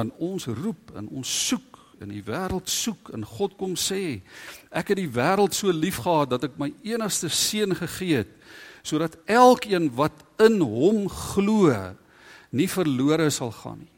en 0.00 0.12
ons 0.22 0.46
roep 0.46 0.92
en 0.96 1.08
ons 1.08 1.34
soek 1.48 1.78
en 2.02 2.10
die 2.10 2.24
wêreld 2.26 2.70
soek 2.70 3.12
en 3.14 3.24
God 3.26 3.56
kom 3.60 3.76
sê 3.78 4.20
ek 4.70 4.92
het 4.92 5.00
die 5.00 5.10
wêreld 5.12 5.54
so 5.56 5.72
liefgehad 5.74 6.32
dat 6.34 6.48
ek 6.48 6.58
my 6.60 6.72
enigste 6.86 7.30
seun 7.32 7.76
gegee 7.78 8.22
het 8.22 8.32
sodat 8.82 9.18
elkeen 9.30 9.90
wat 9.98 10.24
in 10.42 10.60
hom 10.64 11.06
glo 11.12 11.70
nie 12.52 12.68
verlore 12.68 13.30
sal 13.30 13.54
gaan 13.62 13.84
nie 13.84 13.90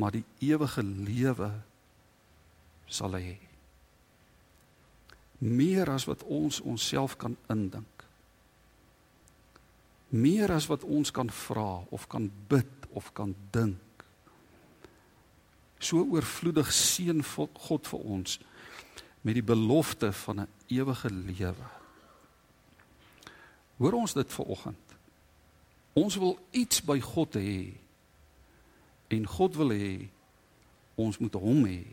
maar 0.00 0.14
die 0.14 0.24
ewige 0.46 0.84
lewe 0.86 1.50
sal 2.88 3.18
hê 3.18 3.36
meer 5.40 5.90
as 5.92 6.06
wat 6.08 6.22
ons 6.28 6.60
onsself 6.60 7.18
kan 7.20 7.36
indink 7.52 8.00
meer 10.10 10.50
as 10.50 10.66
wat 10.66 10.84
ons 10.84 11.10
kan 11.14 11.30
vra 11.30 11.82
of 11.94 12.06
kan 12.10 12.30
bid 12.50 12.66
of 12.92 13.12
kan 13.14 13.34
dink. 13.54 13.78
So 15.80 16.04
oorvloedig 16.04 16.72
seën 16.76 17.24
God 17.24 17.88
vir 17.88 18.00
ons 18.04 18.38
met 19.24 19.36
die 19.36 19.44
belofte 19.44 20.12
van 20.12 20.40
'n 20.40 20.48
ewige 20.68 21.10
lewe. 21.10 21.68
Hoor 23.76 23.92
ons 23.92 24.12
dit 24.12 24.32
ver 24.32 24.44
oggend. 24.44 24.96
Ons 25.92 26.16
wil 26.16 26.38
iets 26.50 26.82
by 26.82 27.00
God 27.00 27.34
hê. 27.34 27.72
En 29.08 29.26
God 29.26 29.56
wil 29.56 29.70
hê 29.70 30.08
ons 30.94 31.18
moet 31.18 31.34
hom 31.34 31.64
hê. 31.64 31.84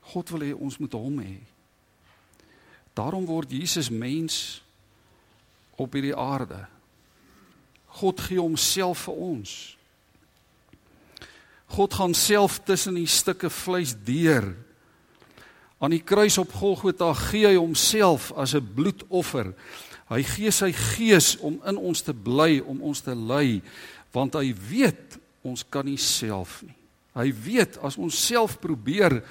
God 0.00 0.28
wil 0.28 0.40
hê 0.40 0.52
ons 0.54 0.78
moet 0.78 0.92
hom 0.92 1.20
hê. 1.20 1.36
Daarom 2.92 3.26
word 3.26 3.50
Jesus 3.50 3.88
mens 3.90 4.62
op 5.76 5.92
hierdie 5.92 6.16
aarde. 6.16 6.66
God 8.00 8.20
gee 8.20 8.40
homself 8.40 9.06
vir 9.06 9.14
ons. 9.14 9.52
God 11.72 11.94
gaan 11.94 12.14
self 12.14 12.58
tussen 12.66 12.96
die 13.00 13.08
stukke 13.08 13.50
vleis 13.50 13.94
deur. 14.04 14.52
Aan 15.82 15.94
die 15.96 16.04
kruis 16.04 16.36
op 16.38 16.52
Golgotha 16.54 17.10
gee 17.16 17.46
hy 17.48 17.56
homself 17.56 18.30
as 18.36 18.54
'n 18.54 18.74
bloedoffer. 18.74 19.54
Hy 20.08 20.22
gee 20.22 20.50
sy 20.50 20.72
gees 20.72 21.36
om 21.40 21.60
in 21.66 21.76
ons 21.76 22.02
te 22.02 22.12
bly, 22.12 22.60
om 22.60 22.82
ons 22.82 23.00
te 23.00 23.14
lei, 23.14 23.62
want 24.12 24.34
hy 24.34 24.54
weet 24.54 25.18
ons 25.42 25.64
kan 25.68 25.84
nie 25.84 25.98
self 25.98 26.62
nie. 26.62 26.74
Hy 27.14 27.32
weet 27.32 27.78
as 27.84 27.98
ons 28.00 28.26
self 28.26 28.60
probeer 28.60 29.22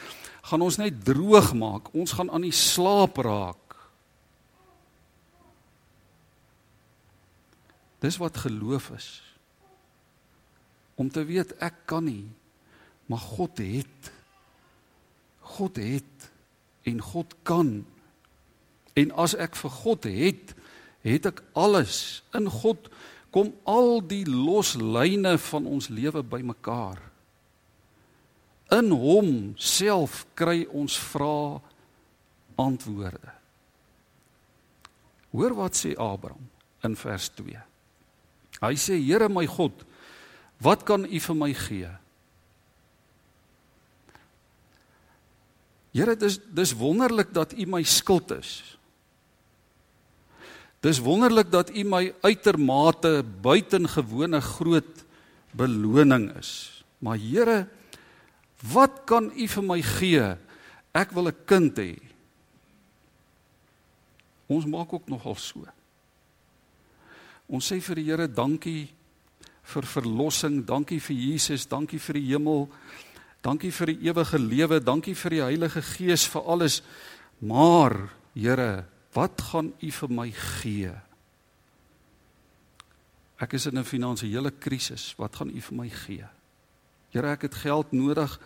gaan 0.42 0.62
ons 0.62 0.78
net 0.78 1.06
droog 1.06 1.54
maak. 1.54 1.94
Ons 1.94 2.12
gaan 2.12 2.30
aan 2.30 2.42
die 2.42 2.56
slaap 2.56 3.18
raak. 3.18 3.71
Dis 8.02 8.18
wat 8.18 8.38
geloof 8.38 8.90
is. 8.98 9.10
Om 10.98 11.10
te 11.14 11.24
weet 11.26 11.54
ek 11.62 11.86
kan 11.90 12.06
nie, 12.06 12.26
maar 13.06 13.22
God 13.22 13.62
het. 13.62 14.12
God 15.54 15.78
het 15.82 16.30
en 16.90 17.02
God 17.02 17.36
kan. 17.44 17.72
En 18.98 19.14
as 19.22 19.36
ek 19.38 19.56
vir 19.60 19.74
God 19.84 20.10
het, 20.10 20.54
het 21.06 21.30
ek 21.30 21.44
alles. 21.58 22.24
In 22.38 22.50
God 22.50 22.90
kom 23.32 23.54
al 23.70 24.02
die 24.06 24.26
loslyne 24.28 25.38
van 25.38 25.70
ons 25.70 25.90
lewe 25.94 26.24
bymekaar. 26.26 27.00
In 28.72 28.92
hom 28.96 29.32
self 29.60 30.24
kry 30.40 30.64
ons 30.68 30.98
vra 31.12 31.60
antwoorde. 32.62 33.34
Hoor 35.32 35.56
wat 35.56 35.78
sê 35.80 35.94
Abraham 35.96 36.48
in 36.84 36.96
vers 37.00 37.30
2. 37.38 37.71
Hy 38.62 38.76
sê: 38.78 39.00
"Here 39.02 39.30
my 39.30 39.46
God, 39.50 39.74
wat 40.62 40.86
kan 40.86 41.06
U 41.06 41.20
vir 41.20 41.36
my 41.36 41.54
gee?" 41.54 41.90
Here, 45.92 46.16
dis 46.16 46.40
dis 46.54 46.72
wonderlik 46.78 47.34
dat 47.34 47.54
U 47.54 47.66
my 47.66 47.84
skuld 47.84 48.32
is. 48.32 48.78
Dis 50.82 51.02
wonderlik 51.04 51.52
dat 51.52 51.70
U 51.70 51.84
my 51.84 52.14
uitermate 52.24 53.24
buitengewone 53.24 54.42
groot 54.42 55.04
beloning 55.52 56.32
is. 56.38 56.84
Maar 57.02 57.18
Here, 57.18 57.68
Wat 58.62 59.04
kan 59.10 59.32
u 59.34 59.48
vir 59.50 59.66
my 59.66 59.82
gee? 59.82 60.38
Ek 60.94 61.12
wil 61.12 61.28
'n 61.28 61.46
kind 61.46 61.78
hê. 61.78 61.98
Ons 64.48 64.66
maak 64.66 64.94
ook 64.94 65.08
nogal 65.10 65.36
so. 65.36 65.66
Ons 67.52 67.68
sê 67.68 67.82
vir 67.84 68.00
die 68.00 68.08
Here 68.08 68.28
dankie 68.32 68.88
vir 69.72 69.88
verlossing, 69.88 70.62
dankie 70.66 71.00
vir 71.04 71.18
Jesus, 71.20 71.68
dankie 71.70 72.00
vir 72.00 72.18
die 72.18 72.26
hemel, 72.32 72.66
dankie 73.44 73.72
vir 73.76 73.92
die 73.92 74.10
ewige 74.10 74.40
lewe, 74.40 74.80
dankie 74.80 75.16
vir 75.16 75.36
die 75.36 75.44
Heilige 75.44 75.84
Gees 75.84 76.26
vir 76.32 76.48
alles. 76.48 76.82
Maar 77.44 77.98
Here, 78.34 78.86
wat 79.14 79.42
gaan 79.52 79.74
u 79.84 79.92
vir 79.92 80.14
my 80.16 80.30
gee? 80.32 80.94
Ek 83.42 83.54
is 83.54 83.66
in 83.66 83.78
'n 83.78 83.84
finansiële 83.84 84.52
krisis. 84.60 85.16
Wat 85.18 85.36
gaan 85.36 85.50
u 85.50 85.62
vir 85.62 85.78
my 85.78 85.90
gee? 85.90 86.28
Here, 87.10 87.32
ek 87.32 87.42
het 87.42 87.56
geld 87.56 87.92
nodig. 87.92 88.40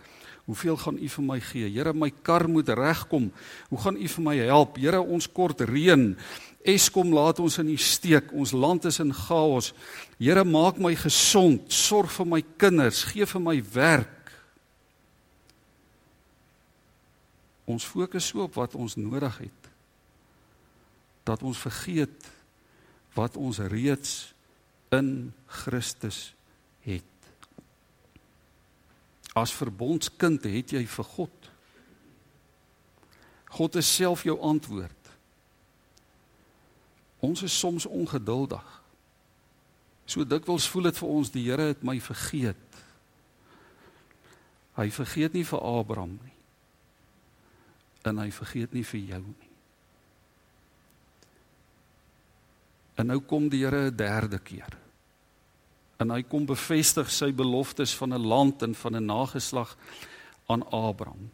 Hoeveel 0.46 0.76
gaan 0.78 0.98
U 1.02 1.08
vir 1.10 1.24
my 1.26 1.38
gee? 1.42 1.68
Here, 1.74 1.92
my 1.92 2.10
kar 2.22 2.46
moet 2.48 2.68
regkom. 2.68 3.32
Hoe 3.68 3.78
gaan 3.82 3.96
U 3.98 4.08
vir 4.08 4.22
my 4.22 4.34
help? 4.46 4.76
Here, 4.78 5.00
ons 5.02 5.26
kort 5.26 5.64
reën. 5.66 6.12
Eskom 6.66 7.10
laat 7.14 7.40
ons 7.42 7.58
in 7.58 7.72
die 7.72 7.80
steek. 7.82 8.30
Ons 8.30 8.54
land 8.54 8.86
is 8.86 9.00
in 9.02 9.10
chaos. 9.14 9.72
Here, 10.22 10.44
maak 10.46 10.78
my 10.78 10.94
gesond. 10.98 11.66
Sorg 11.74 12.14
vir 12.14 12.30
my 12.30 12.40
kinders. 12.62 13.02
Gee 13.10 13.26
vir 13.26 13.42
my 13.42 13.56
werk. 13.74 14.30
Ons 17.66 17.88
fokus 17.90 18.30
so 18.30 18.46
op 18.46 18.54
wat 18.54 18.78
ons 18.78 18.94
nodig 18.94 19.42
het. 19.48 19.70
Dat 21.26 21.42
ons 21.42 21.58
vergeet 21.58 22.30
wat 23.18 23.34
ons 23.34 23.58
reeds 23.58 24.30
in 24.94 25.32
Christus 25.64 26.36
het. 26.86 27.15
As 29.36 29.52
verbondskind 29.52 30.46
het 30.48 30.72
jy 30.72 30.86
vir 30.88 31.08
God. 31.16 31.50
God 33.56 33.76
is 33.76 33.88
self 33.88 34.24
jou 34.24 34.36
antwoord. 34.40 35.12
Ons 37.24 37.42
is 37.42 37.58
soms 37.58 37.86
ongeduldig. 37.86 38.64
So 40.06 40.24
dikwels 40.24 40.68
voel 40.70 40.90
dit 40.90 41.00
vir 41.00 41.12
ons 41.18 41.32
die 41.34 41.44
Here 41.48 41.70
het 41.72 41.82
my 41.84 41.98
vergeet. 42.00 42.80
Hy 44.76 44.88
vergeet 44.92 45.34
nie 45.34 45.44
vir 45.48 45.64
Abraham 45.64 46.14
nie. 46.20 46.34
En 48.06 48.20
hy 48.22 48.30
vergeet 48.30 48.76
nie 48.76 48.84
vir 48.86 49.02
jou 49.16 49.22
nie. 49.26 49.52
En 52.96 53.10
nou 53.10 53.18
kom 53.20 53.48
die 53.52 53.64
Here 53.64 53.90
'n 53.90 53.96
derde 53.96 54.38
keer. 54.38 54.85
En 55.96 56.10
hy 56.10 56.22
kom 56.22 56.46
bevestig 56.46 57.10
sy 57.10 57.32
beloftes 57.32 57.94
van 57.94 58.12
'n 58.14 58.26
land 58.26 58.62
en 58.62 58.74
van 58.74 58.96
'n 58.96 59.06
nageslag 59.06 59.76
aan 60.46 60.62
Abraham. 60.70 61.30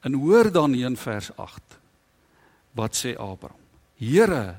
En 0.00 0.12
hoor 0.12 0.52
dan 0.52 0.72
hier 0.72 0.86
in 0.86 0.96
vers 0.96 1.36
8. 1.36 1.62
Wat 2.72 2.96
sê 2.96 3.16
Abraham? 3.16 3.60
Here, 3.96 4.56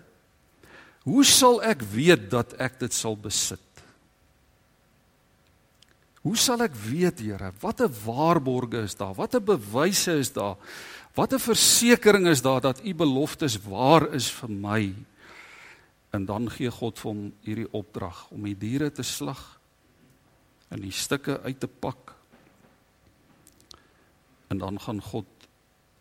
hoe 1.04 1.26
sal 1.26 1.64
ek 1.64 1.82
weet 1.82 2.30
dat 2.30 2.54
ek 2.54 2.80
dit 2.80 2.94
sal 2.94 3.18
besit? 3.18 3.60
Hoe 6.22 6.38
sal 6.38 6.62
ek 6.62 6.76
weet, 6.76 7.20
Here? 7.20 7.52
Watter 7.62 7.90
waarborge 8.06 8.84
is 8.86 8.96
daar? 8.96 9.16
Watter 9.18 9.42
bewyse 9.42 10.14
is 10.22 10.30
daar? 10.34 10.58
Watter 11.18 11.42
versekering 11.42 12.28
is 12.28 12.42
daar 12.42 12.62
dat 12.62 12.84
u 12.86 12.94
beloftes 12.94 13.58
waar 13.66 14.14
is 14.14 14.30
vir 14.32 14.50
my? 14.50 14.84
En 16.12 16.26
dan 16.28 16.50
gee 16.52 16.72
God 16.72 17.00
vir 17.00 17.12
hom 17.12 17.22
hierdie 17.46 17.70
opdrag 17.78 18.26
om 18.36 18.44
die 18.48 18.58
diere 18.60 18.92
te 18.92 19.04
slag 19.08 19.42
en 20.72 20.84
die 20.84 20.94
stukke 20.96 21.40
uit 21.44 21.60
te 21.60 21.68
pak. 21.68 22.14
En 24.52 24.60
dan 24.60 24.80
gaan 24.80 25.02
God 25.02 25.28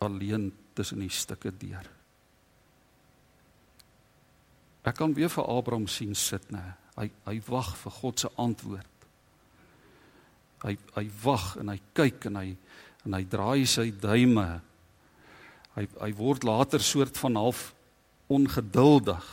alleen 0.03 0.51
tussen 0.75 1.03
die 1.05 1.12
stukke 1.12 1.53
deur. 1.55 1.87
Ek 4.87 4.96
kan 4.96 5.12
weer 5.14 5.31
vir 5.31 5.49
Abraham 5.51 5.87
sien 5.90 6.14
sit 6.16 6.49
nê. 6.55 6.62
Hy 6.96 7.11
hy 7.27 7.37
wag 7.49 7.75
vir 7.83 7.94
God 8.01 8.23
se 8.23 8.31
antwoord. 8.40 9.05
Hy 10.64 10.77
hy 10.96 11.05
wag 11.23 11.53
en 11.61 11.73
hy 11.73 11.79
kyk 11.96 12.27
en 12.31 12.40
hy 12.40 12.49
en 13.07 13.16
hy 13.16 13.23
draai 13.33 13.66
sy 13.68 13.90
duime. 13.96 14.49
Hy 15.77 15.87
hy 16.01 16.11
word 16.18 16.44
later 16.49 16.83
soort 16.85 17.20
van 17.20 17.38
half 17.40 17.70
ongeduldig. 18.33 19.29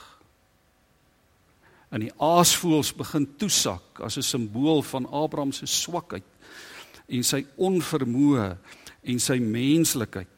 En 1.97 2.03
die 2.05 2.13
aasvoëls 2.21 2.91
begin 2.93 3.25
toesak 3.41 4.03
as 4.05 4.17
'n 4.17 4.21
simbool 4.21 4.83
van 4.85 5.09
Abraham 5.09 5.51
se 5.51 5.65
swakheid 5.65 6.27
en 7.07 7.23
sy 7.23 7.45
onvermoë 7.57 8.57
en 9.01 9.19
sy 9.19 9.39
menslikheid. 9.39 10.37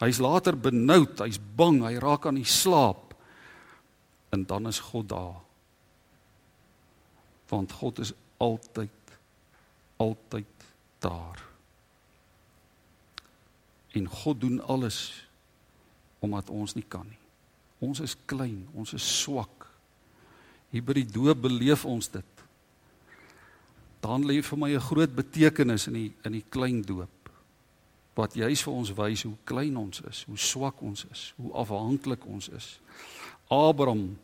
Hy's 0.00 0.18
later 0.18 0.56
benoud, 0.58 1.18
hy's 1.18 1.38
bang, 1.56 1.82
hy 1.84 1.94
raak 2.02 2.26
aan 2.26 2.40
die 2.40 2.44
slaap. 2.44 3.14
En 4.32 4.44
dan 4.44 4.66
is 4.66 4.78
God 4.78 5.08
daar. 5.08 5.40
Want 7.48 7.72
God 7.72 7.98
is 7.98 8.12
altyd 8.36 8.90
altyd 9.96 10.64
daar. 10.98 11.40
En 13.92 14.08
God 14.08 14.40
doen 14.40 14.60
alles 14.60 15.26
omdat 16.18 16.50
ons 16.50 16.74
nie 16.74 16.84
kan 16.88 17.06
nie. 17.08 17.22
Ons 17.78 18.00
is 18.00 18.16
klein, 18.26 18.68
ons 18.74 18.92
is 18.92 19.22
swak. 19.22 19.55
Hier 20.76 20.84
by 20.84 20.92
die 20.98 21.08
doop 21.08 21.46
beleef 21.46 21.86
ons 21.88 22.10
dit. 22.12 22.42
Dan 24.04 24.26
lê 24.28 24.42
vir 24.44 24.58
my 24.60 24.70
'n 24.74 24.88
groot 24.90 25.14
betekenis 25.16 25.86
in 25.88 25.94
die 25.94 26.12
in 26.24 26.32
die 26.32 26.44
klein 26.50 26.82
doop. 26.82 27.30
Wat 28.14 28.34
juis 28.34 28.62
vir 28.62 28.72
ons 28.72 28.92
wys 28.92 29.22
hoe 29.22 29.36
klein 29.44 29.76
ons 29.76 30.00
is, 30.00 30.24
hoe 30.24 30.36
swak 30.36 30.82
ons 30.82 31.06
is, 31.10 31.32
hoe 31.36 31.52
afhanklik 31.52 32.26
ons 32.26 32.48
is. 32.48 32.80
Abraham 33.48 34.18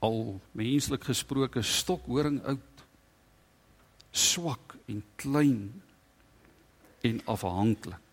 al 0.00 0.40
menslik 0.52 1.04
gesproke 1.04 1.62
stokhoring 1.62 2.40
oud 2.44 2.84
swak 4.12 4.76
en 4.88 5.04
klein 5.16 5.82
en 7.02 7.20
afhanklik. 7.26 8.08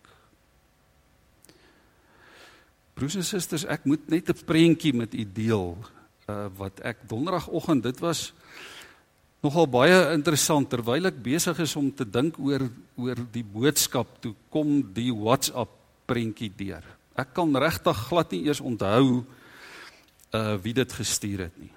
Broers 2.94 3.14
en 3.14 3.24
susters, 3.24 3.64
ek 3.64 3.84
moet 3.84 4.08
net 4.08 4.28
'n 4.28 4.44
prentjie 4.44 4.92
met 4.92 5.14
u 5.14 5.24
deel 5.32 5.78
uh 6.28 6.48
wat 6.58 6.80
ek 6.84 7.06
donderdagoggend 7.08 7.82
dit 7.88 8.00
was 8.04 8.32
nogal 9.40 9.68
baie 9.70 9.96
interessant 10.12 10.68
terwyl 10.68 11.08
ek 11.08 11.22
besig 11.22 11.58
is 11.64 11.76
om 11.78 11.88
te 11.94 12.04
dink 12.04 12.36
oor 12.42 12.66
oor 13.00 13.22
die 13.32 13.44
boodskap 13.44 14.18
toe 14.20 14.34
kom 14.52 14.82
die 14.92 15.12
WhatsApp 15.14 15.72
prentjie 16.08 16.50
deur. 16.56 16.84
Ek 17.18 17.34
kan 17.36 17.56
regtig 17.56 18.04
glad 18.08 18.32
nie 18.32 18.44
eers 18.48 18.60
onthou 18.60 19.24
uh 20.34 20.56
wie 20.62 20.74
dit 20.76 20.92
gestuur 20.92 21.46
het 21.46 21.56
nie. 21.56 21.72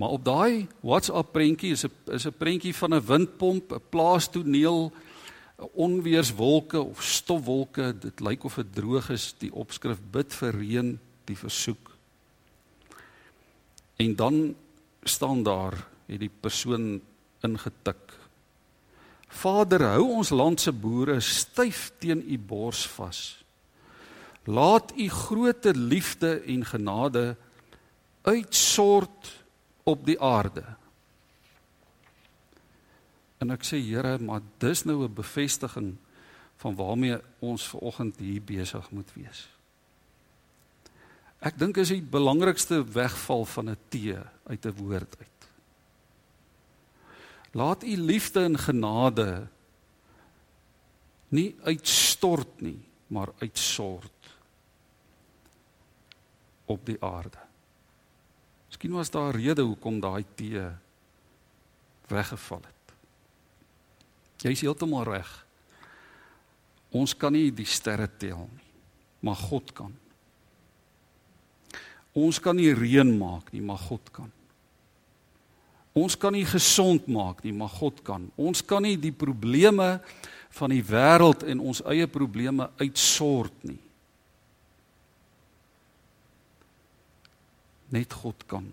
Maar 0.00 0.16
op 0.16 0.24
daai 0.24 0.66
WhatsApp 0.80 1.32
prentjie 1.32 1.72
is 1.76 1.84
'n 1.84 2.14
is 2.14 2.26
'n 2.26 2.38
prentjie 2.38 2.74
van 2.74 2.94
'n 2.94 3.06
windpomp, 3.06 3.72
'n 3.72 3.82
plaastoneel, 3.90 4.92
onweerswolke 5.74 6.80
of 6.80 7.02
stofwolke. 7.02 7.94
Dit 7.98 8.20
lyk 8.20 8.44
of 8.44 8.54
dit 8.54 8.74
droog 8.74 9.10
is. 9.10 9.34
Die 9.38 9.52
opskrif 9.52 9.98
bid 10.10 10.34
vir 10.34 10.52
reën, 10.54 10.98
die 11.24 11.36
versoek. 11.36 11.89
En 14.00 14.16
dan 14.16 14.56
staan 15.02 15.42
daar 15.42 15.76
het 16.06 16.20
die 16.20 16.32
persoon 16.40 17.00
ingetik. 17.40 18.16
Vader, 19.28 19.84
hou 19.92 20.06
ons 20.16 20.32
land 20.32 20.60
se 20.60 20.72
boere 20.72 21.20
styf 21.20 21.90
teen 22.00 22.24
u 22.24 22.38
bors 22.38 22.86
vas. 22.96 23.20
Laat 24.48 24.96
u 24.96 25.08
groote 25.08 25.74
liefde 25.76 26.40
en 26.40 26.64
genade 26.64 27.36
uitsort 28.22 29.44
op 29.84 30.04
die 30.06 30.16
aarde. 30.20 30.64
En 33.40 33.52
ek 33.52 33.64
sê 33.64 33.78
Here, 33.84 34.18
maar 34.18 34.42
dis 34.58 34.84
nou 34.84 35.04
'n 35.04 35.14
bevestiging 35.14 35.96
van 36.56 36.74
waarmee 36.74 37.20
ons 37.38 37.68
ver 37.68 37.80
oggend 37.80 38.16
hier 38.16 38.42
besig 38.42 38.90
moet 38.90 39.12
wees. 39.14 39.48
Ek 41.40 41.56
dink 41.56 41.78
is 41.80 41.88
die 41.88 42.02
belangrikste 42.04 42.82
wegval 42.84 43.46
van 43.48 43.70
'n 43.70 43.78
T 43.88 43.94
uit 44.44 44.66
'n 44.66 44.76
woord 44.76 45.16
uit. 45.18 45.40
Laat 47.52 47.82
u 47.82 47.96
liefde 47.96 48.44
en 48.44 48.58
genade 48.58 49.48
nie 51.28 51.56
uitstort 51.62 52.60
nie, 52.60 52.78
maar 53.06 53.32
uitsort 53.38 54.36
op 56.66 56.86
die 56.86 56.98
aarde. 57.02 57.38
Miskien 58.68 58.92
was 58.92 59.10
daar 59.10 59.34
'n 59.34 59.36
rede 59.36 59.62
hoekom 59.62 60.00
daai 60.00 60.24
tee 60.34 60.70
weggeval 62.08 62.62
het. 62.62 62.94
Jy 64.36 64.50
is 64.50 64.60
heeltemal 64.60 65.04
reg. 65.04 65.46
Ons 66.90 67.16
kan 67.16 67.32
nie 67.32 67.50
die 67.54 67.66
sterre 67.66 68.08
tel 68.16 68.48
nie, 68.52 68.70
maar 69.20 69.36
God 69.36 69.72
kan. 69.72 69.94
Ons 72.18 72.40
kan 72.42 72.56
nie 72.58 72.72
reën 72.74 73.10
maak 73.18 73.52
nie, 73.54 73.62
maar 73.62 73.78
God 73.78 74.10
kan. 74.14 74.30
Ons 75.94 76.16
kan 76.18 76.34
nie 76.34 76.46
gesond 76.46 77.06
maak 77.10 77.42
nie, 77.44 77.52
maar 77.54 77.70
God 77.70 78.02
kan. 78.06 78.28
Ons 78.38 78.62
kan 78.66 78.82
nie 78.82 78.96
die 78.98 79.14
probleme 79.14 79.98
van 80.58 80.74
die 80.74 80.82
wêreld 80.86 81.44
en 81.46 81.62
ons 81.62 81.82
eie 81.90 82.06
probleme 82.10 82.68
uitsort 82.80 83.66
nie. 83.66 83.78
Net 87.90 88.14
God 88.14 88.46
kan 88.46 88.68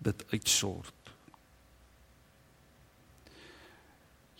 dit 0.00 0.24
uitsort. 0.32 0.94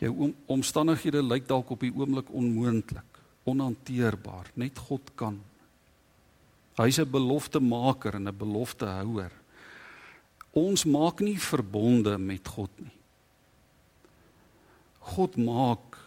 Jou 0.00 0.12
om, 0.16 0.34
omstandighede 0.48 1.20
lyk 1.26 1.48
dalk 1.48 1.74
op 1.74 1.82
die 1.84 1.92
oomblik 1.92 2.30
onmoontlik, 2.32 3.18
onhanteerbaar. 3.50 4.48
Net 4.54 4.78
God 4.88 5.10
kan. 5.18 5.36
Hy's 6.80 6.98
'n 6.98 7.10
beloftemaker 7.10 8.14
en 8.14 8.28
'n 8.28 8.36
beloftehouer. 8.36 9.32
Ons 10.52 10.84
maak 10.84 11.20
nie 11.20 11.38
verbonde 11.38 12.18
met 12.18 12.48
God 12.48 12.70
nie. 12.80 12.96
God 14.98 15.36
maak 15.36 15.98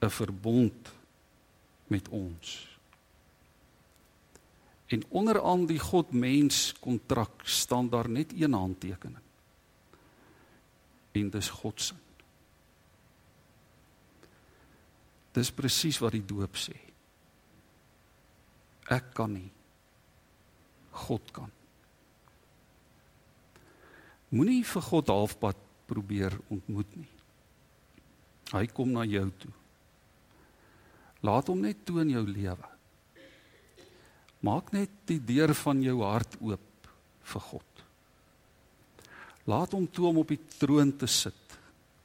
'n 0.00 0.10
verbond 0.10 0.92
met 1.86 2.08
ons. 2.08 2.68
En 4.86 5.04
onderaan 5.08 5.66
die 5.66 5.78
God 5.78 6.12
mens 6.12 6.72
kontrak 6.80 7.42
staan 7.44 7.88
daar 7.88 8.08
net 8.08 8.32
een 8.32 8.52
handtekening. 8.52 9.24
En 11.12 11.30
dis 11.30 11.48
God 11.48 11.80
se. 11.80 11.94
Dis 15.32 15.50
presies 15.50 15.98
wat 15.98 16.12
die 16.12 16.24
doop 16.24 16.54
sê. 16.54 16.76
Ek 18.86 19.14
kan 19.14 19.32
nie. 19.32 19.50
God 20.94 21.32
kan. 21.34 21.50
Moenie 24.34 24.62
vir 24.66 24.82
God 24.82 25.10
halfpad 25.12 25.58
probeer 25.86 26.34
ontmoet 26.50 26.96
nie. 26.98 27.10
Hy 28.54 28.64
kom 28.74 28.92
na 28.94 29.04
jou 29.08 29.26
toe. 29.40 29.52
Laat 31.24 31.48
hom 31.48 31.62
net 31.64 31.84
toe 31.86 32.02
in 32.02 32.12
jou 32.14 32.24
lewe. 32.28 32.70
Maak 34.44 34.74
net 34.76 34.92
die 35.08 35.20
deur 35.24 35.54
van 35.56 35.80
jou 35.80 35.96
hart 36.04 36.36
oop 36.42 36.90
vir 37.32 37.44
God. 37.48 37.84
Laat 39.48 39.72
hom 39.76 39.86
toe 39.88 40.08
om 40.10 40.20
op 40.20 40.32
die 40.32 40.40
troon 40.58 40.92
te 41.00 41.08
sit, 41.08 41.56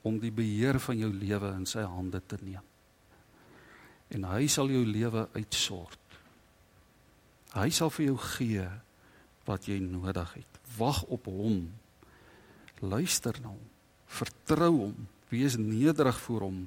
om 0.04 0.20
die 0.20 0.32
beheer 0.32 0.80
van 0.80 1.00
jou 1.00 1.12
lewe 1.12 1.52
in 1.58 1.66
sy 1.68 1.84
hande 1.84 2.22
te 2.24 2.40
neem. 2.44 2.64
En 4.16 4.26
hy 4.32 4.48
sal 4.52 4.72
jou 4.72 4.86
lewe 4.88 5.28
uitsort. 5.36 6.09
Hy 7.58 7.70
sal 7.74 7.90
vir 7.94 8.12
jou 8.12 8.18
gee 8.36 8.66
wat 9.48 9.66
jy 9.70 9.80
nodig 9.82 10.34
het. 10.38 10.60
Wag 10.78 11.04
op 11.10 11.26
hom. 11.32 11.64
Luister 12.80 13.36
na 13.42 13.54
hom. 13.54 13.66
Vertrou 14.10 14.74
hom. 14.76 15.08
Wees 15.30 15.58
nederig 15.58 16.20
voor 16.26 16.48
hom. 16.48 16.60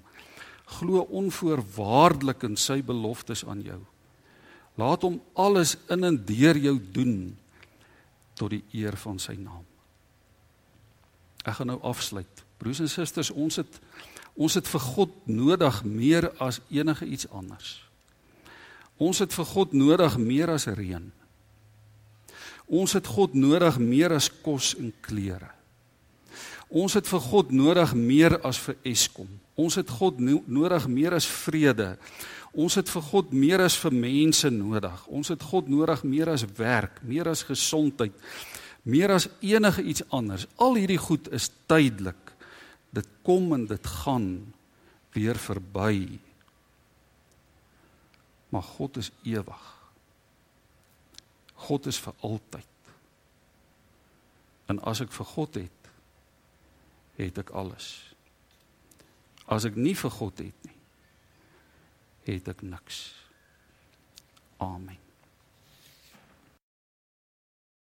Glo 0.78 1.04
onvoorwaardelik 1.10 2.46
in 2.48 2.56
sy 2.56 2.80
beloftes 2.82 3.44
aan 3.46 3.62
jou. 3.66 3.80
Laat 4.80 5.04
hom 5.04 5.20
alles 5.36 5.76
in 5.92 6.06
en 6.08 6.16
deur 6.26 6.56
jou 6.56 6.78
doen 6.94 7.16
tot 8.38 8.54
die 8.54 8.62
eer 8.72 8.96
van 8.96 9.20
sy 9.20 9.36
naam. 9.36 9.66
Ek 11.44 11.58
gaan 11.58 11.72
nou 11.72 11.80
afsluit. 11.84 12.44
Broers 12.62 12.80
en 12.82 12.90
susters, 12.90 13.30
ons 13.30 13.60
het 13.60 13.80
ons 14.32 14.54
het 14.56 14.64
vir 14.64 14.80
God 14.80 15.16
nodig 15.28 15.82
meer 15.84 16.30
as 16.40 16.62
enige 16.72 17.04
iets 17.04 17.26
anders. 17.28 17.82
Ons 19.02 19.22
het 19.24 19.34
vir 19.34 19.48
God 19.50 19.74
nodig 19.74 20.18
meer 20.20 20.52
as 20.54 20.68
reën. 20.70 21.08
Ons 22.72 22.94
het 22.96 23.08
God 23.10 23.34
nodig 23.34 23.80
meer 23.82 24.14
as 24.14 24.30
kos 24.44 24.72
en 24.78 24.92
klere. 25.04 25.50
Ons 26.72 26.94
het 26.96 27.08
vir 27.08 27.20
God 27.20 27.50
nodig 27.52 27.90
meer 27.98 28.38
as 28.48 28.56
vir 28.62 28.78
Eskom. 28.88 29.28
Ons 29.60 29.76
het 29.76 29.90
God 29.92 30.20
no 30.24 30.40
nodig 30.48 30.86
meer 30.88 31.12
as 31.12 31.26
vrede. 31.28 31.90
Ons 32.56 32.78
het 32.80 32.88
vir 32.88 33.04
God 33.10 33.34
meer 33.36 33.60
as 33.64 33.76
vir 33.80 33.92
mense 33.92 34.48
nodig. 34.52 35.04
Ons 35.12 35.32
het 35.34 35.44
God 35.44 35.68
nodig 35.68 36.00
meer 36.08 36.32
as 36.32 36.46
werk, 36.56 37.02
meer 37.04 37.28
as 37.28 37.44
gesondheid, 37.44 38.16
meer 38.88 39.12
as 39.12 39.28
enige 39.44 39.84
iets 39.84 40.04
anders. 40.08 40.46
Al 40.56 40.80
hierdie 40.80 41.00
goed 41.00 41.28
is 41.32 41.50
tydelik. 41.68 42.32
Dit 42.92 43.08
kom 43.24 43.52
en 43.56 43.68
dit 43.68 43.92
gaan 44.00 44.28
weer 45.12 45.36
verby. 45.36 46.20
Maar 48.52 48.62
God 48.62 48.96
is 49.00 49.10
ewig. 49.24 49.68
God 51.54 51.86
is 51.86 51.98
vir 52.00 52.14
altyd. 52.20 52.68
En 54.68 54.80
as 54.88 55.00
ek 55.00 55.12
vir 55.12 55.28
God 55.32 55.60
het, 55.60 55.92
het 57.16 57.38
ek 57.42 57.52
alles. 57.56 57.88
As 59.48 59.64
ek 59.68 59.76
nie 59.76 59.94
vir 59.98 60.12
God 60.12 60.44
het 60.44 60.66
nie, 60.68 60.80
het 62.28 62.52
ek 62.52 62.64
niks. 62.66 63.04
Amen. 64.62 65.01